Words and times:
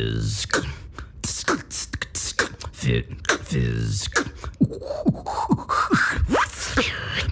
fizz. 0.00 0.46
Fizz. 3.44 4.19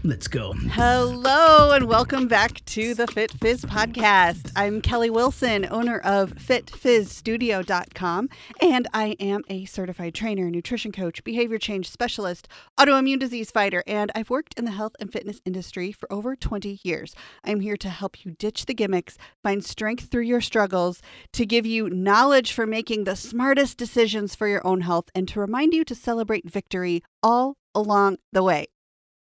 Let's 0.08 0.26
go. 0.26 0.54
Hello 0.54 1.72
and 1.72 1.86
welcome 1.86 2.29
back 2.29 2.64
to 2.64 2.95
the 2.95 3.06
Fit 3.06 3.30
Fizz 3.30 3.66
podcast. 3.66 4.50
I'm 4.56 4.80
Kelly 4.80 5.11
Wilson, 5.11 5.68
owner 5.70 5.98
of 5.98 6.32
FitFizzStudio.com, 6.36 8.30
and 8.62 8.89
I 8.94 9.16
am 9.21 9.43
a 9.50 9.66
certified 9.66 10.14
trainer, 10.14 10.48
nutrition 10.48 10.93
coach, 10.93 11.22
behavior 11.25 11.58
change 11.58 11.90
specialist, 11.90 12.48
autoimmune 12.80 13.18
disease 13.18 13.50
fighter, 13.50 13.84
and 13.86 14.11
I've 14.14 14.30
worked 14.30 14.58
in 14.58 14.64
the 14.64 14.71
health 14.71 14.96
and 14.98 15.12
fitness 15.12 15.43
industry 15.44 15.93
for 15.93 16.11
over 16.11 16.34
20 16.34 16.80
years. 16.82 17.14
I'm 17.45 17.61
here 17.61 17.77
to 17.77 17.90
help 17.90 18.25
you 18.25 18.30
ditch 18.30 18.64
the 18.64 18.72
gimmicks, 18.72 19.18
find 19.43 19.62
strength 19.62 20.11
through 20.11 20.22
your 20.22 20.40
struggles, 20.40 21.03
to 21.34 21.45
give 21.45 21.67
you 21.67 21.90
knowledge 21.90 22.53
for 22.53 22.67
making 22.67 23.04
the 23.04 23.14
smartest 23.14 23.76
decisions 23.76 24.34
for 24.34 24.48
your 24.48 24.67
own 24.67 24.81
health, 24.81 25.11
and 25.14 25.29
to 25.29 25.39
remind 25.39 25.75
you 25.75 25.84
to 25.84 25.95
celebrate 25.95 26.50
victory 26.50 27.03
all 27.22 27.59
along 27.75 28.17
the 28.32 28.43
way. 28.43 28.68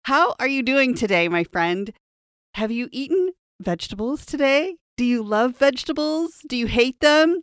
How 0.05 0.35
are 0.41 0.49
you 0.49 0.63
doing 0.63 0.95
today, 0.95 1.29
my 1.29 1.45
friend? 1.45 1.93
Have 2.55 2.71
you 2.71 2.89
eaten 2.91 3.33
vegetables 3.61 4.25
today? 4.25 4.77
Do 4.97 5.05
you 5.05 5.23
love 5.23 5.57
vegetables? 5.57 6.39
Do 6.49 6.57
you 6.57 6.67
hate 6.67 7.01
them? 7.01 7.43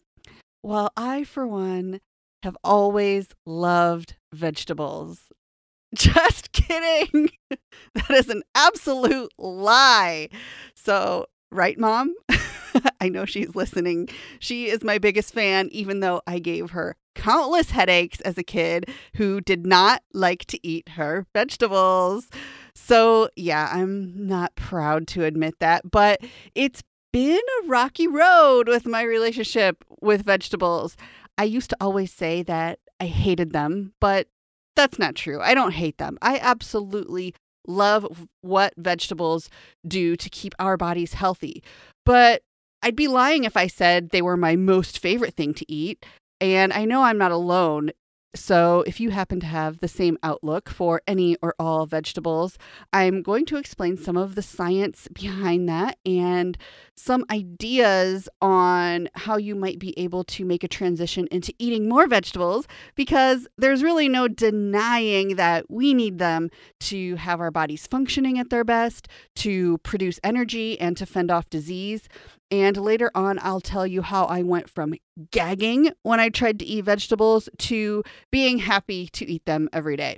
Well, 0.63 0.91
I, 0.97 1.23
for 1.23 1.45
one, 1.47 1.99
have 2.41 2.57
always 2.63 3.27
loved 3.45 4.16
vegetables. 4.33 5.31
Just 5.95 6.52
kidding. 6.52 7.30
that 7.49 8.11
is 8.11 8.27
an 8.30 8.41
absolute 8.55 9.31
lie. 9.38 10.30
So, 10.73 11.27
right, 11.52 11.77
mom? 11.77 12.16
I 12.99 13.09
know 13.09 13.25
she's 13.25 13.55
listening. 13.55 14.09
She 14.39 14.67
is 14.67 14.83
my 14.83 14.97
biggest 14.97 15.31
fan, 15.33 15.69
even 15.71 15.99
though 15.99 16.21
I 16.25 16.39
gave 16.39 16.71
her 16.71 16.95
countless 17.18 17.72
headaches 17.72 18.22
as 18.22 18.38
a 18.38 18.44
kid 18.44 18.90
who 19.16 19.42
did 19.42 19.66
not 19.66 20.04
like 20.14 20.46
to 20.46 20.66
eat 20.66 20.90
her 20.90 21.26
vegetables. 21.34 22.30
So, 22.76 23.30
yeah, 23.36 23.70
I'm 23.73 24.28
not 24.28 24.56
proud 24.56 25.08
to 25.08 25.26
admit 25.26 25.56
that, 25.60 25.90
but 25.90 26.22
it's 26.56 26.84
been 27.12 27.42
a 27.64 27.68
rocky 27.68 28.08
road 28.08 28.70
with 28.70 28.86
my 28.86 29.02
relationship 29.02 29.84
with 30.00 30.22
vegetables. 30.22 30.95
I 31.38 31.45
used 31.45 31.72
to 31.72 31.78
always 31.82 32.14
say 32.14 32.44
that 32.44 32.80
I 33.00 33.08
hated 33.08 33.52
them, 33.52 33.94
but 34.00 34.28
that's 34.76 35.00
not 35.00 35.16
true. 35.16 35.42
I 35.42 35.56
don't 35.56 35.73
hate 35.73 35.98
them. 35.98 36.18
I 36.22 36.38
absolutely 36.38 37.34
love 37.66 38.28
what 38.42 38.73
vegetables 38.78 39.50
do 39.88 40.16
to 40.16 40.30
keep 40.30 40.54
our 40.60 40.78
bodies 40.78 41.14
healthy. 41.14 41.64
But 42.06 42.44
I'd 42.84 42.95
be 42.95 43.08
lying 43.08 43.44
if 43.44 43.58
I 43.58 43.68
said 43.68 44.10
they 44.10 44.22
were 44.22 44.38
my 44.38 44.56
most 44.56 45.00
favorite 45.00 45.34
thing 45.34 45.54
to 45.56 45.72
eat. 45.72 46.06
And 46.39 46.73
I 46.73 46.85
know 46.85 47.03
I'm 47.03 47.17
not 47.17 47.31
alone. 47.31 47.91
So, 48.35 48.83
if 48.85 48.99
you 48.99 49.09
happen 49.09 49.39
to 49.39 49.47
have 49.47 49.80
the 49.80 49.88
same 49.88 50.17
outlook 50.21 50.69
for 50.69 51.02
any 51.07 51.38
or 51.41 51.55
all 51.57 51.88
vegetables, 51.88 52.57
I'm 52.93 53.23
going 53.23 53.45
to 53.47 53.57
explain 53.57 53.97
some 53.97 54.16
of 54.16 54.35
the 54.35 54.43
science 54.43 55.08
behind 55.11 55.67
that 55.69 55.97
and 56.05 56.55
some 56.93 57.25
ideas 57.31 58.30
on 58.39 59.09
how 59.15 59.38
you 59.38 59.55
might 59.55 59.80
be 59.80 59.97
able 59.97 60.23
to 60.25 60.45
make 60.45 60.63
a 60.63 60.67
transition 60.67 61.27
into 61.31 61.53
eating 61.58 61.89
more 61.89 62.05
vegetables 62.05 62.67
because 62.95 63.47
there's 63.58 63.81
really 63.81 64.09
no 64.09 64.27
denying 64.27 65.35
that 65.38 65.65
we 65.69 65.95
need 65.95 66.19
them 66.19 66.49
to 66.81 67.15
have 67.15 67.39
our 67.39 67.52
bodies 67.52 67.88
functioning 67.88 68.38
at 68.38 68.52
their 68.52 68.63
best, 68.63 69.08
to 69.35 69.80
produce 69.80 70.19
energy, 70.23 70.80
and 70.80 70.95
to 70.97 71.08
fend 71.08 71.31
off 71.31 71.49
disease. 71.49 72.08
And 72.50 72.78
later 72.78 73.12
on, 73.14 73.40
I'll 73.42 73.62
tell 73.62 73.86
you 73.86 74.02
how 74.02 74.26
I 74.26 74.42
went 74.42 74.70
from 74.70 74.94
gagging 75.31 75.92
when 76.03 76.20
I 76.20 76.30
tried 76.30 76.59
to 76.59 76.66
eat 76.66 76.86
vegetables 76.86 77.50
to 77.58 78.04
being 78.31 78.59
happy 78.59 79.08
to 79.08 79.26
eat 79.26 79.45
them 79.45 79.67
every 79.73 79.98
day. 79.98 80.17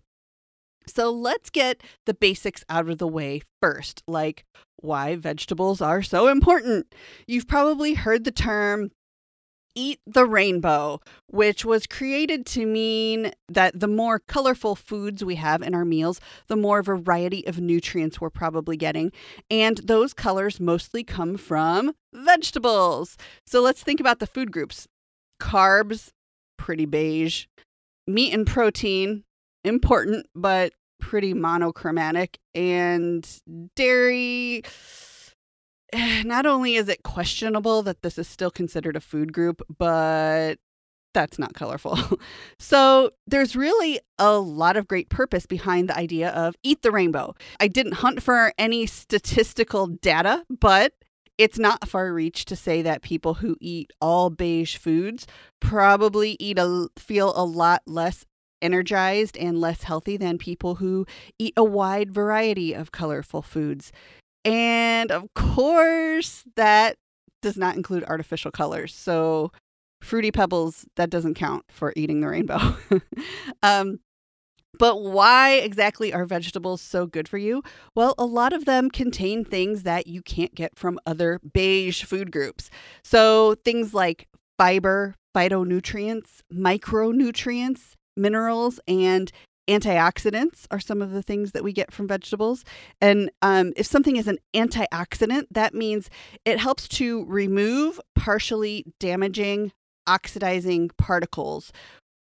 So 0.86 1.12
let's 1.12 1.50
get 1.50 1.82
the 2.06 2.14
basics 2.14 2.64
out 2.70 2.90
of 2.90 2.98
the 2.98 3.08
way 3.08 3.42
first, 3.62 4.04
like 4.08 4.46
why 4.78 5.16
vegetables 5.16 5.82
are 5.82 6.02
so 6.02 6.28
important. 6.28 6.94
You've 7.28 7.48
probably 7.48 7.94
heard 7.94 8.24
the 8.24 8.32
term 8.32 8.92
Eat 9.76 10.00
the 10.06 10.26
Rainbow, 10.26 11.00
which 11.28 11.64
was 11.64 11.88
created 11.88 12.46
to 12.48 12.66
mean 12.66 13.32
that 13.48 13.80
the 13.80 13.88
more 13.88 14.20
colorful 14.20 14.76
foods 14.76 15.24
we 15.24 15.36
have 15.36 15.62
in 15.62 15.74
our 15.74 15.86
meals, 15.86 16.20
the 16.48 16.56
more 16.56 16.82
variety 16.82 17.46
of 17.48 17.60
nutrients 17.60 18.20
we're 18.20 18.30
probably 18.30 18.78
getting. 18.78 19.12
And 19.50 19.78
those 19.78 20.14
colors 20.14 20.60
mostly 20.60 21.04
come 21.04 21.38
from 21.38 21.94
vegetables. 22.14 23.18
So 23.46 23.62
let's 23.62 23.84
think 23.84 24.00
about 24.00 24.20
the 24.20 24.28
food 24.28 24.52
groups 24.52 24.88
carbs, 25.42 26.10
pretty 26.58 26.86
beige, 26.86 27.46
meat 28.06 28.34
and 28.34 28.46
protein, 28.46 29.24
important, 29.64 30.26
but 30.36 30.74
pretty 31.00 31.34
monochromatic, 31.34 32.38
and 32.54 33.28
dairy 33.76 34.64
not 36.24 36.46
only 36.46 36.76
is 36.76 36.90
it 36.90 37.04
questionable 37.04 37.84
that 37.84 38.02
this 38.02 38.18
is 38.18 38.28
still 38.28 38.52
considered 38.52 38.96
a 38.96 39.02
food 39.02 39.34
group, 39.34 39.62
but 39.78 40.56
that's 41.14 41.40
not 41.40 41.54
colorful. 41.54 41.98
so 42.60 43.12
there's 43.28 43.56
really 43.56 44.00
a 44.18 44.38
lot 44.38 44.78
of 44.78 44.88
great 44.88 45.10
purpose 45.10 45.46
behind 45.46 45.90
the 45.90 45.98
idea 45.98 46.30
of 46.30 46.56
eat 46.64 46.82
the 46.82 46.92
rainbow. 46.92 47.34
I 47.60 47.68
didn't 47.68 47.94
hunt 47.94 48.22
for 48.22 48.54
any 48.58 48.86
statistical 48.86 49.88
data, 49.88 50.46
but 50.50 50.94
it's 51.38 51.58
not 51.58 51.88
far 51.88 52.14
reach 52.14 52.46
to 52.46 52.56
say 52.56 52.82
that 52.82 53.02
people 53.02 53.36
who 53.36 53.56
eat 53.62 53.92
all 54.02 54.30
beige 54.30 54.76
foods 54.76 55.26
probably 55.62 56.36
eat 56.40 56.60
a 56.60 56.90
feel 56.98 57.34
a 57.36 57.46
lot 57.46 57.82
less 57.88 58.26
energized 58.62 59.38
and 59.38 59.60
less 59.60 59.84
healthy 59.84 60.18
than 60.18 60.38
people 60.38 60.76
who 60.76 61.06
eat 61.38 61.54
a 61.56 61.64
wide 61.64 62.12
variety 62.12 62.74
of 62.74 62.92
colorful 62.92 63.42
foods. 63.42 63.94
And 64.46 65.12
of 65.12 65.34
course, 65.34 66.44
that 66.56 66.96
does 67.42 67.58
not 67.58 67.76
include 67.76 68.04
artificial 68.06 68.52
colors. 68.52 68.94
So, 68.94 69.52
fruity 70.02 70.32
pebbles, 70.32 70.86
that 70.96 71.10
doesn't 71.10 71.34
count 71.34 71.66
for 71.70 71.94
eating 71.96 72.22
the 72.22 72.28
rainbow. 72.28 72.60
um, 73.64 74.00
but 74.78 75.02
why 75.02 75.56
exactly 75.56 76.14
are 76.14 76.26
vegetables 76.26 76.82
so 76.82 77.06
good 77.06 77.28
for 77.28 77.38
you? 77.38 77.64
Well, 77.96 78.16
a 78.18 78.26
lot 78.26 78.54
of 78.54 78.66
them 78.66 78.90
contain 78.90 79.44
things 79.44 79.84
that 79.84 80.08
you 80.08 80.22
can't 80.22 80.56
get 80.56 80.78
from 80.78 81.00
other 81.06 81.40
beige 81.54 82.04
food 82.04 82.32
groups. 82.32 82.70
So, 83.04 83.56
things 83.66 83.94
like 83.94 84.28
fiber, 84.58 85.16
phytonutrients, 85.36 86.42
micronutrients, 86.54 87.94
minerals, 88.16 88.80
and 88.88 89.32
antioxidants 89.70 90.66
are 90.72 90.80
some 90.80 91.02
of 91.02 91.12
the 91.12 91.22
things 91.22 91.52
that 91.52 91.64
we 91.64 91.72
get 91.72 91.94
from 91.94 92.08
vegetables. 92.08 92.66
And 93.00 93.30
um, 93.42 93.72
if 93.78 93.86
something 93.86 94.16
is 94.16 94.28
an 94.28 94.40
antioxidant, 94.56 95.46
that 95.52 95.74
means 95.74 96.10
it 96.44 96.60
helps 96.60 96.88
to 96.90 97.24
remove 97.26 98.02
partially 98.16 98.86
damaging, 99.00 99.72
oxidizing 100.08 100.90
particles. 100.98 101.72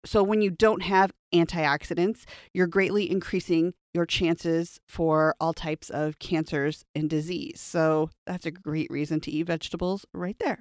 So 0.06 0.22
when 0.22 0.40
you 0.40 0.50
don't 0.50 0.82
have 0.82 1.12
antioxidants, 1.34 2.24
you're 2.54 2.66
greatly 2.66 3.10
increasing 3.10 3.74
your 3.92 4.06
chances 4.06 4.78
for 4.88 5.34
all 5.40 5.52
types 5.52 5.90
of 5.90 6.18
cancers 6.18 6.84
and 6.94 7.10
disease. 7.10 7.60
So 7.60 8.10
that's 8.26 8.46
a 8.46 8.50
great 8.50 8.90
reason 8.90 9.20
to 9.20 9.30
eat 9.30 9.46
vegetables 9.46 10.06
right 10.14 10.36
there. 10.38 10.60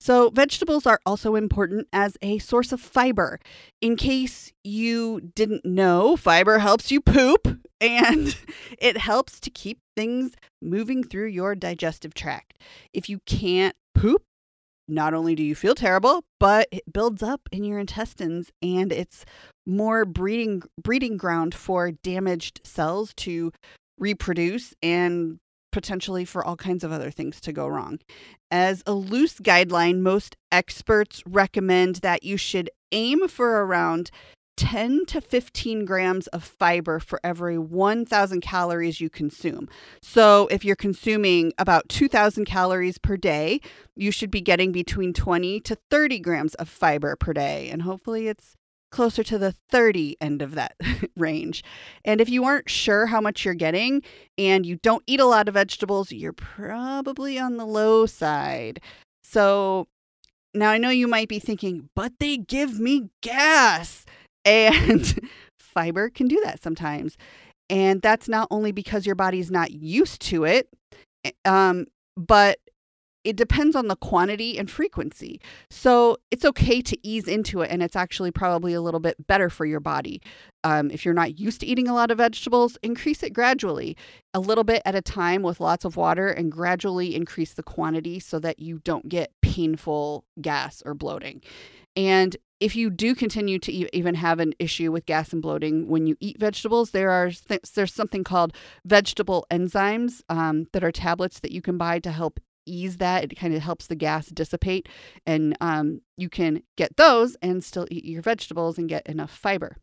So, 0.00 0.30
vegetables 0.30 0.86
are 0.86 1.00
also 1.06 1.34
important 1.34 1.88
as 1.92 2.18
a 2.20 2.38
source 2.38 2.72
of 2.72 2.80
fiber. 2.80 3.38
In 3.80 3.96
case 3.96 4.52
you 4.62 5.20
didn't 5.34 5.64
know, 5.64 6.16
fiber 6.16 6.58
helps 6.58 6.90
you 6.90 7.00
poop 7.00 7.46
and 7.80 8.36
it 8.78 8.98
helps 8.98 9.40
to 9.40 9.50
keep 9.50 9.78
things 9.96 10.32
moving 10.60 11.04
through 11.04 11.28
your 11.28 11.54
digestive 11.54 12.14
tract. 12.14 12.54
If 12.92 13.08
you 13.08 13.20
can't 13.26 13.76
poop, 13.94 14.24
not 14.88 15.14
only 15.14 15.34
do 15.34 15.42
you 15.42 15.54
feel 15.54 15.74
terrible, 15.74 16.24
but 16.38 16.68
it 16.70 16.92
builds 16.92 17.22
up 17.22 17.40
in 17.52 17.64
your 17.64 17.78
intestines 17.78 18.50
and 18.62 18.92
it's 18.92 19.24
more 19.66 20.04
breeding 20.04 20.62
breeding 20.82 21.16
ground 21.16 21.54
for 21.54 21.90
damaged 21.90 22.60
cells 22.64 23.14
to 23.14 23.52
reproduce 23.98 24.74
and 24.82 25.38
potentially 25.72 26.24
for 26.24 26.44
all 26.44 26.56
kinds 26.56 26.84
of 26.84 26.92
other 26.92 27.10
things 27.10 27.40
to 27.40 27.52
go 27.52 27.66
wrong. 27.66 27.98
As 28.50 28.82
a 28.86 28.92
loose 28.92 29.40
guideline, 29.40 30.00
most 30.00 30.36
experts 30.52 31.22
recommend 31.26 31.96
that 31.96 32.22
you 32.22 32.36
should 32.36 32.70
aim 32.92 33.26
for 33.26 33.64
around 33.64 34.10
10 34.56 35.06
to 35.06 35.20
15 35.20 35.84
grams 35.84 36.26
of 36.28 36.44
fiber 36.44 36.98
for 37.00 37.20
every 37.24 37.58
1,000 37.58 38.40
calories 38.40 39.00
you 39.00 39.10
consume. 39.10 39.68
So, 40.02 40.46
if 40.50 40.64
you're 40.64 40.76
consuming 40.76 41.52
about 41.58 41.88
2,000 41.88 42.44
calories 42.44 42.98
per 42.98 43.16
day, 43.16 43.60
you 43.96 44.10
should 44.10 44.30
be 44.30 44.40
getting 44.40 44.72
between 44.72 45.12
20 45.12 45.60
to 45.60 45.76
30 45.90 46.18
grams 46.20 46.54
of 46.54 46.68
fiber 46.68 47.16
per 47.16 47.32
day. 47.32 47.68
And 47.70 47.82
hopefully, 47.82 48.28
it's 48.28 48.54
closer 48.90 49.24
to 49.24 49.38
the 49.38 49.52
30 49.70 50.16
end 50.20 50.40
of 50.40 50.54
that 50.54 50.76
range. 51.16 51.64
And 52.04 52.20
if 52.20 52.28
you 52.28 52.44
aren't 52.44 52.70
sure 52.70 53.06
how 53.06 53.20
much 53.20 53.44
you're 53.44 53.54
getting 53.54 54.02
and 54.38 54.64
you 54.64 54.76
don't 54.76 55.02
eat 55.06 55.18
a 55.20 55.26
lot 55.26 55.48
of 55.48 55.54
vegetables, 55.54 56.12
you're 56.12 56.32
probably 56.32 57.38
on 57.38 57.56
the 57.56 57.66
low 57.66 58.06
side. 58.06 58.80
So, 59.22 59.88
Now, 60.54 60.70
I 60.70 60.78
know 60.78 60.90
you 60.90 61.08
might 61.08 61.28
be 61.28 61.40
thinking, 61.40 61.90
but 61.96 62.12
they 62.20 62.36
give 62.36 62.78
me 62.78 63.10
gas. 63.22 64.03
And 64.44 65.28
fiber 65.58 66.10
can 66.10 66.28
do 66.28 66.40
that 66.44 66.62
sometimes. 66.62 67.16
And 67.70 68.02
that's 68.02 68.28
not 68.28 68.48
only 68.50 68.72
because 68.72 69.06
your 69.06 69.14
body's 69.14 69.50
not 69.50 69.70
used 69.70 70.20
to 70.22 70.44
it, 70.44 70.68
eh, 71.24 71.30
um, 71.44 71.86
but 72.16 72.58
it 73.24 73.36
depends 73.36 73.74
on 73.74 73.88
the 73.88 73.96
quantity 73.96 74.58
and 74.58 74.70
frequency. 74.70 75.40
So 75.70 76.18
it's 76.30 76.44
okay 76.44 76.82
to 76.82 77.06
ease 77.06 77.26
into 77.26 77.62
it, 77.62 77.70
and 77.70 77.82
it's 77.82 77.96
actually 77.96 78.30
probably 78.30 78.74
a 78.74 78.82
little 78.82 79.00
bit 79.00 79.26
better 79.26 79.48
for 79.48 79.64
your 79.64 79.80
body. 79.80 80.20
Um, 80.62 80.90
if 80.90 81.04
you're 81.04 81.14
not 81.14 81.38
used 81.38 81.60
to 81.60 81.66
eating 81.66 81.88
a 81.88 81.94
lot 81.94 82.10
of 82.10 82.18
vegetables, 82.18 82.76
increase 82.82 83.22
it 83.22 83.32
gradually, 83.32 83.96
a 84.34 84.40
little 84.40 84.64
bit 84.64 84.82
at 84.84 84.94
a 84.94 85.00
time 85.00 85.42
with 85.42 85.58
lots 85.58 85.86
of 85.86 85.96
water, 85.96 86.28
and 86.28 86.52
gradually 86.52 87.14
increase 87.14 87.54
the 87.54 87.62
quantity 87.62 88.20
so 88.20 88.38
that 88.40 88.58
you 88.58 88.80
don't 88.84 89.08
get 89.08 89.32
painful 89.40 90.24
gas 90.40 90.82
or 90.84 90.92
bloating. 90.92 91.40
And 91.96 92.36
if 92.64 92.74
you 92.74 92.88
do 92.88 93.14
continue 93.14 93.58
to 93.58 93.70
e- 93.70 93.88
even 93.92 94.14
have 94.14 94.40
an 94.40 94.54
issue 94.58 94.90
with 94.90 95.04
gas 95.04 95.34
and 95.34 95.42
bloating 95.42 95.86
when 95.86 96.06
you 96.06 96.16
eat 96.18 96.40
vegetables, 96.40 96.92
there 96.92 97.10
are 97.10 97.30
th- 97.30 97.60
there's 97.74 97.92
something 97.92 98.24
called 98.24 98.54
vegetable 98.86 99.44
enzymes 99.50 100.22
um, 100.30 100.66
that 100.72 100.82
are 100.82 100.90
tablets 100.90 101.40
that 101.40 101.52
you 101.52 101.60
can 101.60 101.76
buy 101.76 101.98
to 101.98 102.10
help 102.10 102.40
ease 102.64 102.96
that. 102.96 103.22
It 103.22 103.36
kind 103.36 103.54
of 103.54 103.60
helps 103.60 103.86
the 103.86 103.94
gas 103.94 104.28
dissipate, 104.28 104.88
and 105.26 105.54
um, 105.60 106.00
you 106.16 106.30
can 106.30 106.62
get 106.78 106.96
those 106.96 107.36
and 107.42 107.62
still 107.62 107.86
eat 107.90 108.06
your 108.06 108.22
vegetables 108.22 108.78
and 108.78 108.88
get 108.88 109.06
enough 109.06 109.30
fiber. 109.30 109.76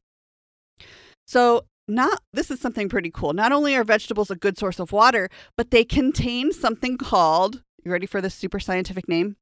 So, 1.27 1.65
not 1.87 2.23
this 2.33 2.49
is 2.49 2.59
something 2.59 2.89
pretty 2.89 3.11
cool. 3.11 3.33
Not 3.33 3.51
only 3.51 3.75
are 3.75 3.83
vegetables 3.83 4.31
a 4.31 4.35
good 4.35 4.57
source 4.57 4.79
of 4.79 4.91
water, 4.91 5.29
but 5.55 5.69
they 5.69 5.83
contain 5.83 6.51
something 6.51 6.97
called. 6.97 7.61
You 7.85 7.91
ready 7.91 8.07
for 8.07 8.21
this 8.21 8.33
super 8.33 8.59
scientific 8.59 9.07
name? 9.07 9.35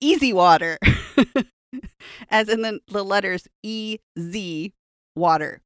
Easy 0.00 0.32
water. 0.32 0.78
As 2.30 2.48
in 2.48 2.62
the, 2.62 2.80
the 2.88 3.04
letters 3.04 3.48
E 3.62 3.98
Z 4.18 4.72
water. 5.14 5.60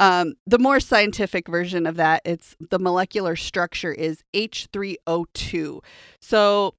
Um, 0.00 0.34
the 0.46 0.58
more 0.58 0.80
scientific 0.80 1.48
version 1.48 1.86
of 1.86 1.96
that, 1.96 2.22
it's 2.24 2.56
the 2.58 2.78
molecular 2.78 3.36
structure 3.36 3.92
is 3.92 4.22
H3O2. 4.34 5.80
So 6.20 6.74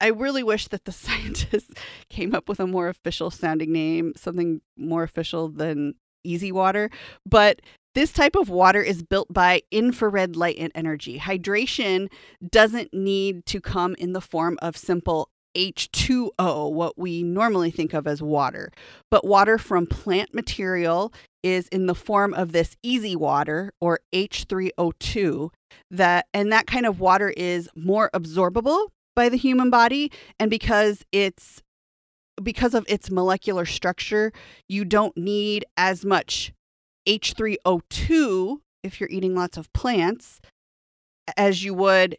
I 0.00 0.08
really 0.08 0.42
wish 0.42 0.68
that 0.68 0.84
the 0.84 0.92
scientists 0.92 1.70
came 2.08 2.34
up 2.34 2.48
with 2.48 2.60
a 2.60 2.66
more 2.66 2.88
official 2.88 3.30
sounding 3.30 3.72
name, 3.72 4.12
something 4.16 4.60
more 4.76 5.02
official 5.02 5.48
than 5.48 5.94
easy 6.24 6.52
water. 6.52 6.90
But 7.26 7.60
this 7.94 8.12
type 8.12 8.36
of 8.36 8.48
water 8.48 8.80
is 8.80 9.02
built 9.02 9.32
by 9.32 9.62
infrared 9.72 10.36
light 10.36 10.56
and 10.58 10.70
energy. 10.76 11.18
Hydration 11.18 12.08
doesn't 12.48 12.94
need 12.94 13.44
to 13.46 13.60
come 13.60 13.96
in 13.96 14.12
the 14.12 14.20
form 14.20 14.58
of 14.62 14.76
simple 14.76 15.28
H2O, 15.56 16.72
what 16.72 16.98
we 16.98 17.22
normally 17.22 17.70
think 17.70 17.94
of 17.94 18.06
as 18.06 18.22
water. 18.22 18.70
But 19.10 19.24
water 19.24 19.58
from 19.58 19.86
plant 19.86 20.34
material 20.34 21.12
is 21.42 21.68
in 21.68 21.86
the 21.86 21.94
form 21.94 22.34
of 22.34 22.52
this 22.52 22.76
easy 22.82 23.16
water 23.16 23.72
or 23.80 24.00
H3O2 24.12 25.50
that 25.90 26.26
and 26.34 26.52
that 26.52 26.66
kind 26.66 26.86
of 26.86 27.00
water 27.00 27.30
is 27.36 27.68
more 27.74 28.10
absorbable 28.14 28.88
by 29.16 29.28
the 29.28 29.36
human 29.36 29.70
body 29.70 30.12
and 30.38 30.50
because 30.50 31.04
it's 31.12 31.62
because 32.42 32.74
of 32.74 32.86
its 32.88 33.10
molecular 33.10 33.66
structure, 33.66 34.32
you 34.68 34.84
don't 34.84 35.16
need 35.16 35.64
as 35.76 36.04
much 36.04 36.52
H3O2 37.06 38.58
if 38.82 39.00
you're 39.00 39.10
eating 39.10 39.34
lots 39.34 39.56
of 39.56 39.72
plants 39.72 40.40
as 41.36 41.64
you 41.64 41.74
would 41.74 42.16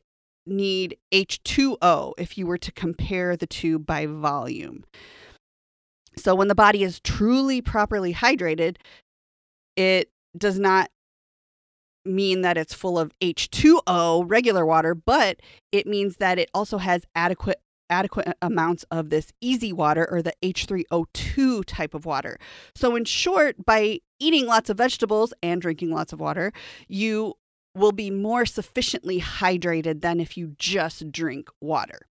need 0.52 0.98
H2O 1.14 2.14
if 2.18 2.38
you 2.38 2.46
were 2.46 2.58
to 2.58 2.72
compare 2.72 3.36
the 3.36 3.48
two 3.48 3.80
by 3.80 4.06
volume. 4.06 4.84
So 6.18 6.36
when 6.36 6.50
the 6.50 6.56
body 6.56 6.84
is 6.84 7.00
truly 7.00 7.62
properly 7.62 8.14
hydrated, 8.14 8.78
it 9.76 10.12
does 10.38 10.60
not 10.60 10.90
mean 12.06 12.42
that 12.42 12.58
it's 12.58 12.74
full 12.74 13.00
of 13.00 13.12
H2O, 13.22 14.26
regular 14.28 14.66
water, 14.66 14.94
but 14.96 15.40
it 15.72 15.88
means 15.88 16.18
that 16.18 16.38
it 16.40 16.50
also 16.54 16.78
has 16.78 17.06
adequate 17.16 17.60
adequate 17.92 18.36
amounts 18.42 18.86
of 18.90 19.10
this 19.10 19.34
easy 19.42 19.74
water 19.74 20.08
or 20.10 20.22
the 20.22 20.34
H3O2 20.42 21.66
type 21.68 21.94
of 21.94 22.06
water. 22.06 22.40
So 22.74 22.96
in 22.96 23.04
short, 23.04 23.66
by 23.66 24.00
eating 24.18 24.46
lots 24.46 24.70
of 24.70 24.78
vegetables 24.78 25.34
and 25.44 25.62
drinking 25.62 25.92
lots 25.92 26.14
of 26.14 26.22
water, 26.22 26.54
you 26.88 27.36
will 27.76 27.92
be 27.92 28.12
more 28.12 28.46
sufficiently 28.46 29.22
hydrated 29.22 30.02
than 30.02 30.20
if 30.20 30.38
you 30.38 30.56
just 30.58 31.12
drink 31.12 31.50
water. 31.62 32.08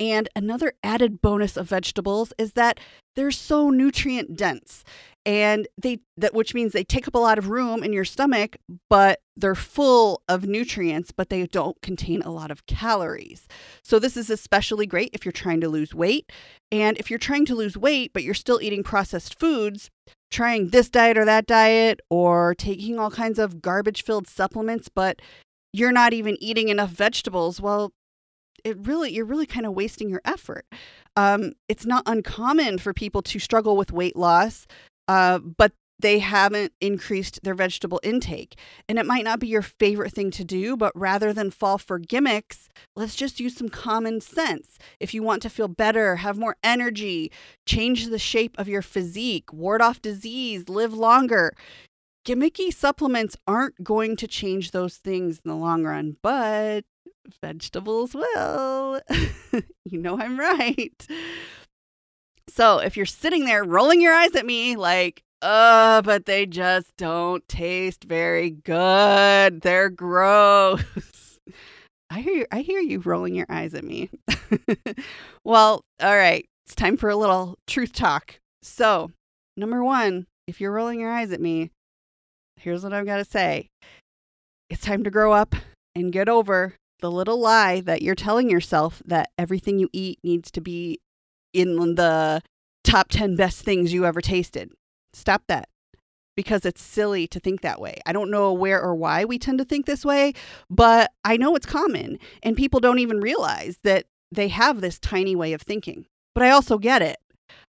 And 0.00 0.28
another 0.34 0.72
added 0.82 1.22
bonus 1.22 1.56
of 1.56 1.68
vegetables 1.68 2.32
is 2.36 2.54
that 2.54 2.80
they're 3.14 3.30
so 3.30 3.70
nutrient 3.70 4.36
dense 4.36 4.82
and 5.26 5.66
they 5.80 6.00
that 6.16 6.34
which 6.34 6.54
means 6.54 6.72
they 6.72 6.84
take 6.84 7.08
up 7.08 7.14
a 7.14 7.18
lot 7.18 7.38
of 7.38 7.48
room 7.48 7.82
in 7.82 7.92
your 7.92 8.04
stomach 8.04 8.56
but 8.90 9.20
they're 9.36 9.54
full 9.54 10.22
of 10.28 10.44
nutrients 10.44 11.10
but 11.10 11.28
they 11.30 11.46
don't 11.46 11.80
contain 11.82 12.22
a 12.22 12.30
lot 12.30 12.50
of 12.50 12.66
calories. 12.66 13.48
So 13.82 13.98
this 13.98 14.16
is 14.16 14.30
especially 14.30 14.86
great 14.86 15.10
if 15.12 15.24
you're 15.24 15.32
trying 15.32 15.60
to 15.62 15.68
lose 15.68 15.94
weight 15.94 16.30
and 16.70 16.98
if 16.98 17.10
you're 17.10 17.18
trying 17.18 17.46
to 17.46 17.54
lose 17.54 17.76
weight 17.76 18.12
but 18.12 18.22
you're 18.22 18.34
still 18.34 18.60
eating 18.60 18.82
processed 18.82 19.38
foods, 19.38 19.90
trying 20.30 20.68
this 20.68 20.90
diet 20.90 21.16
or 21.16 21.24
that 21.24 21.46
diet 21.46 22.00
or 22.10 22.54
taking 22.54 22.98
all 22.98 23.10
kinds 23.10 23.38
of 23.38 23.62
garbage 23.62 24.02
filled 24.02 24.28
supplements 24.28 24.88
but 24.88 25.20
you're 25.72 25.92
not 25.92 26.12
even 26.12 26.36
eating 26.40 26.68
enough 26.68 26.90
vegetables, 26.90 27.60
well 27.60 27.92
it 28.62 28.76
really 28.86 29.12
you're 29.12 29.24
really 29.24 29.46
kind 29.46 29.66
of 29.66 29.74
wasting 29.74 30.08
your 30.08 30.22
effort. 30.24 30.64
Um, 31.16 31.52
it's 31.68 31.86
not 31.86 32.02
uncommon 32.06 32.78
for 32.78 32.92
people 32.92 33.22
to 33.22 33.38
struggle 33.38 33.76
with 33.76 33.92
weight 33.92 34.16
loss, 34.16 34.66
uh, 35.08 35.38
but 35.38 35.72
they 36.00 36.18
haven't 36.18 36.72
increased 36.80 37.40
their 37.42 37.54
vegetable 37.54 38.00
intake. 38.02 38.58
And 38.88 38.98
it 38.98 39.06
might 39.06 39.24
not 39.24 39.38
be 39.38 39.46
your 39.46 39.62
favorite 39.62 40.12
thing 40.12 40.30
to 40.32 40.44
do, 40.44 40.76
but 40.76 40.92
rather 40.94 41.32
than 41.32 41.50
fall 41.50 41.78
for 41.78 41.98
gimmicks, 41.98 42.68
let's 42.96 43.14
just 43.14 43.40
use 43.40 43.56
some 43.56 43.68
common 43.68 44.20
sense. 44.20 44.78
If 44.98 45.14
you 45.14 45.22
want 45.22 45.40
to 45.42 45.50
feel 45.50 45.68
better, 45.68 46.16
have 46.16 46.36
more 46.36 46.56
energy, 46.62 47.30
change 47.64 48.08
the 48.08 48.18
shape 48.18 48.58
of 48.58 48.68
your 48.68 48.82
physique, 48.82 49.52
ward 49.52 49.80
off 49.80 50.02
disease, 50.02 50.68
live 50.68 50.92
longer, 50.92 51.54
gimmicky 52.26 52.72
supplements 52.72 53.36
aren't 53.46 53.82
going 53.84 54.16
to 54.16 54.26
change 54.26 54.72
those 54.72 54.96
things 54.96 55.40
in 55.44 55.50
the 55.50 55.56
long 55.56 55.84
run, 55.84 56.16
but 56.22 56.84
vegetables 57.40 58.14
will. 58.14 59.00
you 59.84 59.98
know 59.98 60.18
I'm 60.18 60.38
right. 60.38 61.06
So 62.48 62.78
if 62.78 62.96
you're 62.96 63.06
sitting 63.06 63.44
there 63.44 63.64
rolling 63.64 64.00
your 64.00 64.14
eyes 64.14 64.34
at 64.34 64.46
me 64.46 64.76
like, 64.76 65.22
uh, 65.42 66.02
but 66.02 66.24
they 66.26 66.46
just 66.46 66.96
don't 66.96 67.46
taste 67.48 68.04
very 68.04 68.50
good. 68.50 69.60
They're 69.60 69.90
gross. 69.90 70.82
I 72.10 72.20
hear 72.20 72.34
you, 72.34 72.46
I 72.52 72.60
hear 72.60 72.80
you 72.80 73.00
rolling 73.00 73.34
your 73.34 73.46
eyes 73.48 73.74
at 73.74 73.84
me. 73.84 74.10
well, 75.44 75.82
all 76.00 76.16
right. 76.16 76.46
It's 76.66 76.74
time 76.74 76.96
for 76.96 77.10
a 77.10 77.16
little 77.16 77.56
truth 77.66 77.92
talk. 77.92 78.36
So, 78.62 79.10
number 79.56 79.84
1, 79.84 80.26
if 80.46 80.60
you're 80.60 80.72
rolling 80.72 81.00
your 81.00 81.10
eyes 81.10 81.32
at 81.32 81.40
me, 81.40 81.70
here's 82.56 82.82
what 82.82 82.92
I've 82.92 83.04
got 83.04 83.18
to 83.18 83.24
say. 83.24 83.68
It's 84.70 84.80
time 84.80 85.04
to 85.04 85.10
grow 85.10 85.32
up 85.32 85.54
and 85.94 86.12
get 86.12 86.28
over 86.28 86.76
the 87.00 87.10
little 87.10 87.38
lie 87.38 87.80
that 87.80 88.00
you're 88.00 88.14
telling 88.14 88.48
yourself 88.48 89.02
that 89.04 89.28
everything 89.36 89.78
you 89.78 89.90
eat 89.92 90.18
needs 90.24 90.50
to 90.52 90.60
be 90.60 91.00
in 91.54 91.94
the 91.94 92.42
top 92.82 93.08
10 93.08 93.36
best 93.36 93.62
things 93.62 93.92
you 93.92 94.04
ever 94.04 94.20
tasted. 94.20 94.70
Stop 95.14 95.44
that 95.48 95.68
because 96.36 96.64
it's 96.64 96.82
silly 96.82 97.26
to 97.28 97.40
think 97.40 97.60
that 97.62 97.80
way. 97.80 97.98
I 98.06 98.12
don't 98.12 98.30
know 98.30 98.52
where 98.52 98.82
or 98.82 98.94
why 98.94 99.24
we 99.24 99.38
tend 99.38 99.58
to 99.58 99.64
think 99.64 99.86
this 99.86 100.04
way, 100.04 100.34
but 100.68 101.12
I 101.24 101.36
know 101.36 101.54
it's 101.56 101.66
common 101.66 102.18
and 102.42 102.56
people 102.56 102.80
don't 102.80 102.98
even 102.98 103.20
realize 103.20 103.78
that 103.84 104.06
they 104.32 104.48
have 104.48 104.80
this 104.80 104.98
tiny 104.98 105.36
way 105.36 105.52
of 105.52 105.62
thinking. 105.62 106.06
But 106.34 106.42
I 106.42 106.50
also 106.50 106.78
get 106.78 107.02
it. 107.02 107.16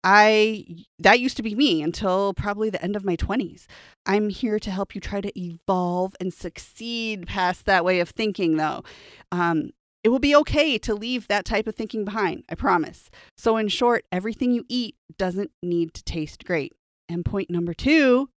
I 0.04 0.64
that 1.00 1.18
used 1.18 1.36
to 1.38 1.42
be 1.42 1.54
me 1.54 1.82
until 1.82 2.32
probably 2.34 2.70
the 2.70 2.82
end 2.82 2.94
of 2.94 3.04
my 3.04 3.16
20s. 3.16 3.66
I'm 4.06 4.28
here 4.28 4.58
to 4.60 4.70
help 4.70 4.94
you 4.94 5.00
try 5.00 5.20
to 5.20 5.38
evolve 5.38 6.14
and 6.20 6.32
succeed 6.32 7.26
past 7.26 7.66
that 7.66 7.84
way 7.84 8.00
of 8.00 8.10
thinking 8.10 8.56
though. 8.56 8.84
Um, 9.32 9.70
it 10.04 10.10
will 10.10 10.18
be 10.18 10.34
okay 10.36 10.78
to 10.78 10.94
leave 10.94 11.28
that 11.28 11.44
type 11.44 11.66
of 11.66 11.74
thinking 11.74 12.04
behind, 12.04 12.44
I 12.48 12.54
promise. 12.54 13.10
So 13.36 13.56
in 13.56 13.68
short, 13.68 14.04
everything 14.12 14.52
you 14.52 14.64
eat 14.68 14.94
doesn't 15.18 15.50
need 15.62 15.94
to 15.94 16.04
taste 16.04 16.44
great. 16.44 16.72
And 17.08 17.24
point 17.24 17.50
number 17.50 17.74
2 17.74 18.28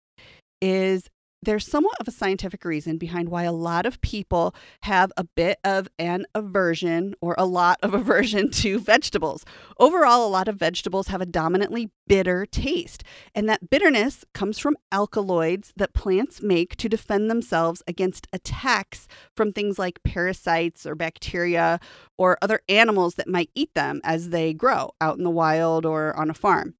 is 0.60 1.08
there's 1.42 1.66
somewhat 1.66 1.96
of 2.00 2.08
a 2.08 2.10
scientific 2.10 2.64
reason 2.64 2.98
behind 2.98 3.28
why 3.28 3.44
a 3.44 3.52
lot 3.52 3.86
of 3.86 4.00
people 4.00 4.54
have 4.82 5.10
a 5.16 5.24
bit 5.24 5.58
of 5.64 5.88
an 5.98 6.26
aversion 6.34 7.14
or 7.20 7.34
a 7.38 7.46
lot 7.46 7.78
of 7.82 7.94
aversion 8.00 8.50
to 8.50 8.78
vegetables. 8.78 9.44
Overall, 9.78 10.26
a 10.26 10.28
lot 10.28 10.48
of 10.48 10.56
vegetables 10.56 11.08
have 11.08 11.20
a 11.20 11.26
dominantly 11.26 11.90
bitter 12.06 12.44
taste, 12.44 13.04
and 13.34 13.48
that 13.48 13.70
bitterness 13.70 14.24
comes 14.34 14.58
from 14.58 14.76
alkaloids 14.92 15.72
that 15.76 15.94
plants 15.94 16.42
make 16.42 16.76
to 16.76 16.88
defend 16.88 17.30
themselves 17.30 17.82
against 17.86 18.26
attacks 18.32 19.06
from 19.34 19.52
things 19.52 19.78
like 19.78 20.02
parasites 20.02 20.84
or 20.84 20.94
bacteria 20.94 21.80
or 22.18 22.36
other 22.42 22.60
animals 22.68 23.14
that 23.14 23.28
might 23.28 23.50
eat 23.54 23.72
them 23.74 24.00
as 24.04 24.30
they 24.30 24.52
grow 24.52 24.90
out 25.00 25.16
in 25.16 25.24
the 25.24 25.30
wild 25.30 25.86
or 25.86 26.14
on 26.16 26.28
a 26.28 26.34
farm. 26.34 26.74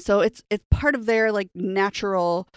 So 0.00 0.20
it's 0.20 0.42
it's 0.50 0.64
part 0.70 0.94
of 0.94 1.06
their 1.06 1.30
like 1.32 1.48
natural 1.54 2.48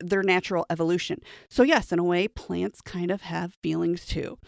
their 0.00 0.22
natural 0.22 0.66
evolution. 0.70 1.20
So 1.48 1.62
yes, 1.62 1.90
in 1.90 1.98
a 1.98 2.04
way 2.04 2.28
plants 2.28 2.80
kind 2.80 3.10
of 3.10 3.22
have 3.22 3.54
feelings 3.62 4.04
too. 4.04 4.38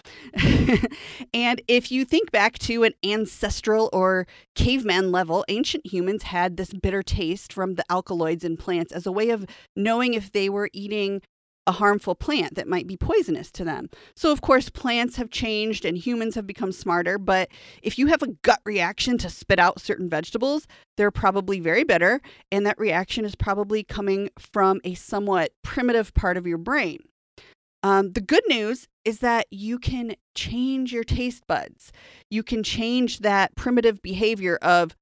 and 1.35 1.63
if 1.67 1.91
you 1.91 2.05
think 2.05 2.31
back 2.31 2.59
to 2.61 2.85
an 2.85 2.93
ancestral 3.05 3.89
or 3.93 4.27
caveman 4.55 5.11
level, 5.11 5.45
ancient 5.49 5.87
humans 5.87 6.25
had 6.25 6.57
this 6.57 6.73
bitter 6.73 7.03
taste 7.03 7.53
from 7.53 7.75
the 7.75 7.85
alkaloids 7.91 8.45
in 8.45 8.57
plants 8.57 8.93
as 8.93 9.07
a 9.07 9.13
way 9.13 9.31
of 9.31 9.47
knowing 9.75 10.15
if 10.15 10.33
they 10.33 10.49
were 10.49 10.69
eating 10.73 11.23
a 11.67 11.73
harmful 11.73 12.15
plant 12.15 12.55
that 12.55 12.69
might 12.69 12.87
be 12.87 12.97
poisonous 12.97 13.51
to 13.53 13.65
them. 13.65 13.89
So, 14.15 14.31
of 14.31 14.41
course, 14.41 14.69
plants 14.69 15.17
have 15.17 15.31
changed 15.31 15.85
and 15.85 15.99
humans 15.99 16.35
have 16.35 16.47
become 16.47 16.73
smarter. 16.73 17.19
But 17.19 17.49
if 17.83 17.99
you 17.99 18.07
have 18.07 18.23
a 18.23 18.33
gut 18.43 18.61
reaction 18.65 19.19
to 19.19 19.31
spit 19.31 19.59
out 19.59 19.81
certain 19.81 20.09
vegetables, 20.09 20.67
they're 20.97 21.11
probably 21.11 21.61
very 21.61 21.85
bitter. 21.85 22.21
And 22.53 22.65
that 22.67 22.79
reaction 22.79 23.25
is 23.25 23.35
probably 23.35 23.83
coming 23.83 24.31
from 24.39 24.81
a 24.85 24.95
somewhat 24.95 25.53
primitive 25.63 26.15
part 26.15 26.37
of 26.37 26.47
your 26.47 26.59
brain. 26.59 27.01
Um, 27.83 28.13
the 28.13 28.21
good 28.21 28.43
news 28.49 28.89
is 29.05 29.21
that 29.21 29.47
you 29.51 29.79
can 29.79 30.17
change 30.35 30.93
your 30.93 31.05
taste 31.05 31.47
buds. 31.47 31.93
You 32.31 32.43
can 32.43 32.63
change 32.63 33.21
that 33.21 33.55
primitive 33.55 34.03
behavior 34.03 34.59
of 34.63 34.97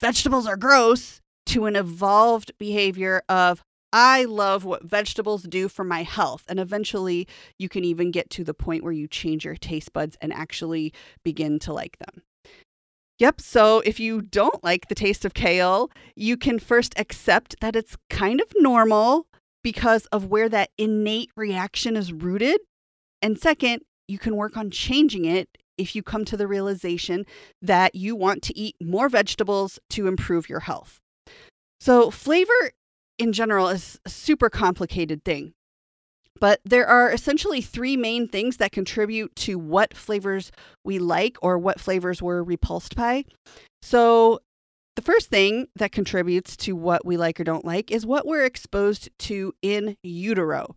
vegetables 0.00 0.46
are 0.46 0.56
gross 0.56 1.20
to 1.46 1.64
an 1.66 1.76
evolved 1.76 2.52
behavior 2.58 3.22
of 3.28 3.62
I 3.92 4.24
love 4.24 4.64
what 4.64 4.84
vegetables 4.84 5.44
do 5.44 5.68
for 5.68 5.84
my 5.84 6.02
health. 6.02 6.44
And 6.48 6.58
eventually, 6.58 7.26
you 7.58 7.68
can 7.68 7.84
even 7.84 8.10
get 8.10 8.30
to 8.30 8.44
the 8.44 8.54
point 8.54 8.82
where 8.82 8.92
you 8.92 9.08
change 9.08 9.44
your 9.44 9.56
taste 9.56 9.92
buds 9.92 10.16
and 10.20 10.32
actually 10.32 10.92
begin 11.24 11.58
to 11.60 11.72
like 11.72 11.98
them. 11.98 12.22
Yep. 13.18 13.40
So 13.40 13.80
if 13.80 13.98
you 13.98 14.20
don't 14.20 14.62
like 14.62 14.88
the 14.88 14.94
taste 14.94 15.24
of 15.24 15.32
kale, 15.32 15.90
you 16.14 16.36
can 16.36 16.58
first 16.58 16.92
accept 16.98 17.56
that 17.60 17.74
it's 17.74 17.96
kind 18.10 18.40
of 18.40 18.48
normal 18.56 19.26
because 19.64 20.06
of 20.06 20.26
where 20.26 20.48
that 20.50 20.70
innate 20.76 21.30
reaction 21.34 21.96
is 21.96 22.12
rooted. 22.12 22.60
And 23.22 23.38
second, 23.38 23.82
you 24.06 24.18
can 24.18 24.36
work 24.36 24.56
on 24.56 24.70
changing 24.70 25.24
it 25.24 25.48
if 25.78 25.96
you 25.96 26.02
come 26.02 26.24
to 26.26 26.36
the 26.36 26.46
realization 26.46 27.24
that 27.62 27.94
you 27.94 28.14
want 28.14 28.42
to 28.42 28.58
eat 28.58 28.76
more 28.80 29.08
vegetables 29.08 29.78
to 29.90 30.06
improve 30.06 30.48
your 30.48 30.60
health. 30.60 31.00
So, 31.80 32.10
flavor 32.10 32.72
in 33.18 33.32
general 33.32 33.68
is 33.68 33.98
a 34.04 34.10
super 34.10 34.50
complicated 34.50 35.24
thing. 35.24 35.52
But 36.38 36.60
there 36.64 36.86
are 36.86 37.10
essentially 37.10 37.62
three 37.62 37.96
main 37.96 38.28
things 38.28 38.58
that 38.58 38.72
contribute 38.72 39.34
to 39.36 39.58
what 39.58 39.94
flavors 39.94 40.52
we 40.84 40.98
like 40.98 41.38
or 41.40 41.58
what 41.58 41.80
flavors 41.80 42.20
we're 42.20 42.42
repulsed 42.42 42.94
by. 42.94 43.24
So, 43.82 44.40
the 44.96 45.02
first 45.02 45.28
thing 45.28 45.66
that 45.76 45.92
contributes 45.92 46.56
to 46.58 46.74
what 46.74 47.04
we 47.04 47.18
like 47.18 47.38
or 47.38 47.44
don't 47.44 47.66
like 47.66 47.90
is 47.90 48.06
what 48.06 48.26
we're 48.26 48.44
exposed 48.44 49.10
to 49.20 49.52
in 49.60 49.96
utero. 50.02 50.74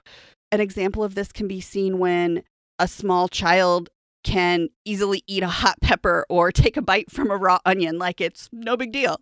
An 0.51 0.59
example 0.59 1.03
of 1.03 1.15
this 1.15 1.31
can 1.31 1.47
be 1.47 1.61
seen 1.61 1.99
when 1.99 2.43
a 2.79 2.87
small 2.87 3.29
child 3.29 3.89
can 4.25 4.67
easily 4.83 5.23
eat 5.27 5.43
a 5.43 5.47
hot 5.47 5.79
pepper 5.81 6.25
or 6.29 6.51
take 6.51 6.75
a 6.75 6.81
bite 6.81 7.09
from 7.09 7.31
a 7.31 7.37
raw 7.37 7.59
onion 7.65 7.97
like 7.97 8.19
it's 8.19 8.49
no 8.51 8.75
big 8.75 8.91
deal. 8.91 9.21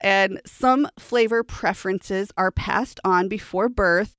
And 0.00 0.40
some 0.46 0.88
flavor 0.98 1.42
preferences 1.42 2.30
are 2.36 2.50
passed 2.50 3.00
on 3.04 3.28
before 3.28 3.68
birth 3.68 4.14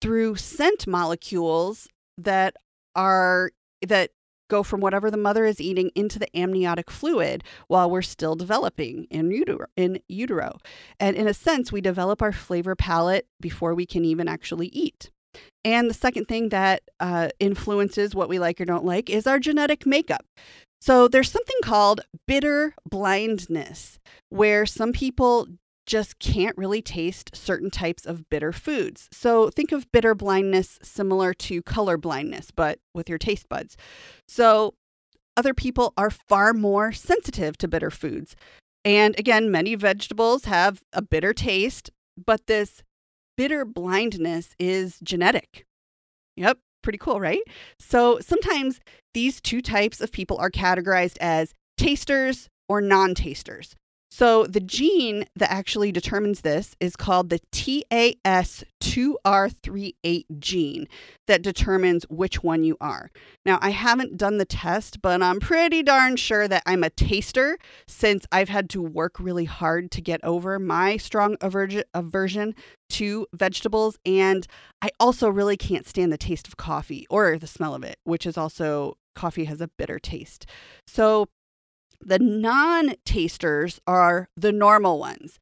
through 0.00 0.36
scent 0.36 0.86
molecules 0.86 1.88
that 2.18 2.56
are 2.94 3.50
that 3.86 4.10
go 4.50 4.62
from 4.62 4.80
whatever 4.80 5.10
the 5.10 5.16
mother 5.16 5.44
is 5.44 5.60
eating 5.60 5.90
into 5.94 6.18
the 6.18 6.36
amniotic 6.36 6.90
fluid 6.90 7.42
while 7.68 7.90
we're 7.90 8.02
still 8.02 8.36
developing 8.36 9.04
in 9.10 9.30
utero, 9.30 9.66
in 9.76 9.98
utero. 10.08 10.58
And 11.00 11.16
in 11.16 11.26
a 11.26 11.34
sense, 11.34 11.72
we 11.72 11.80
develop 11.80 12.20
our 12.20 12.32
flavor 12.32 12.76
palette 12.76 13.26
before 13.40 13.74
we 13.74 13.86
can 13.86 14.04
even 14.04 14.28
actually 14.28 14.68
eat. 14.68 15.10
And 15.64 15.88
the 15.88 15.94
second 15.94 16.26
thing 16.26 16.50
that 16.50 16.82
uh, 17.00 17.30
influences 17.40 18.14
what 18.14 18.28
we 18.28 18.38
like 18.38 18.60
or 18.60 18.64
don't 18.64 18.84
like 18.84 19.08
is 19.08 19.26
our 19.26 19.38
genetic 19.38 19.86
makeup. 19.86 20.24
So 20.84 21.08
there's 21.08 21.30
something 21.30 21.56
called 21.62 22.02
bitter 22.28 22.74
blindness, 22.86 23.98
where 24.28 24.66
some 24.66 24.92
people 24.92 25.46
just 25.86 26.18
can't 26.18 26.54
really 26.58 26.82
taste 26.82 27.34
certain 27.34 27.70
types 27.70 28.04
of 28.04 28.28
bitter 28.28 28.52
foods. 28.52 29.08
So 29.10 29.48
think 29.48 29.72
of 29.72 29.90
bitter 29.92 30.14
blindness 30.14 30.78
similar 30.82 31.32
to 31.32 31.62
color 31.62 31.96
blindness, 31.96 32.50
but 32.50 32.80
with 32.92 33.08
your 33.08 33.16
taste 33.16 33.48
buds. 33.48 33.78
So 34.28 34.74
other 35.38 35.54
people 35.54 35.94
are 35.96 36.10
far 36.10 36.52
more 36.52 36.92
sensitive 36.92 37.56
to 37.58 37.68
bitter 37.68 37.90
foods. 37.90 38.36
And 38.84 39.18
again, 39.18 39.50
many 39.50 39.76
vegetables 39.76 40.44
have 40.44 40.82
a 40.92 41.00
bitter 41.00 41.32
taste, 41.32 41.90
but 42.22 42.46
this 42.46 42.82
bitter 43.38 43.64
blindness 43.64 44.54
is 44.58 44.98
genetic. 45.02 45.64
Yep, 46.36 46.58
pretty 46.84 46.98
cool, 46.98 47.20
right? 47.20 47.42
So 47.80 48.20
sometimes 48.20 48.78
these 49.14 49.40
two 49.40 49.60
types 49.60 50.00
of 50.00 50.12
people 50.12 50.36
are 50.38 50.50
categorized 50.50 51.16
as 51.20 51.52
tasters 51.76 52.48
or 52.68 52.80
non 52.80 53.14
tasters. 53.14 53.74
So 54.16 54.46
the 54.46 54.60
gene 54.60 55.24
that 55.34 55.50
actually 55.50 55.90
determines 55.90 56.42
this 56.42 56.76
is 56.78 56.94
called 56.94 57.30
the 57.30 57.40
TAS2R38 57.50 60.24
gene 60.38 60.86
that 61.26 61.42
determines 61.42 62.04
which 62.08 62.40
one 62.40 62.62
you 62.62 62.76
are. 62.80 63.10
Now, 63.44 63.58
I 63.60 63.70
haven't 63.70 64.16
done 64.16 64.38
the 64.38 64.44
test, 64.44 65.02
but 65.02 65.20
I'm 65.20 65.40
pretty 65.40 65.82
darn 65.82 66.14
sure 66.14 66.46
that 66.46 66.62
I'm 66.64 66.84
a 66.84 66.90
taster 66.90 67.58
since 67.88 68.24
I've 68.30 68.50
had 68.50 68.70
to 68.70 68.80
work 68.80 69.18
really 69.18 69.46
hard 69.46 69.90
to 69.90 70.00
get 70.00 70.22
over 70.22 70.60
my 70.60 70.96
strong 70.96 71.36
aversion 71.40 72.54
to 72.90 73.26
vegetables. 73.34 73.98
And 74.06 74.46
I 74.80 74.90
also 75.00 75.28
really 75.28 75.56
can't 75.56 75.88
stand 75.88 76.12
the 76.12 76.18
taste 76.18 76.46
of 76.46 76.56
coffee 76.56 77.04
or 77.10 77.36
the 77.36 77.48
smell 77.48 77.74
of 77.74 77.82
it, 77.82 77.96
which 78.04 78.26
is 78.26 78.38
also 78.38 78.96
coffee 79.16 79.46
has 79.46 79.60
a 79.60 79.70
bitter 79.76 79.98
taste. 79.98 80.46
So 80.86 81.26
the 82.00 82.18
non 82.18 82.94
tasters 83.04 83.80
are 83.86 84.28
the 84.36 84.52
normal 84.52 84.98
ones. 84.98 85.38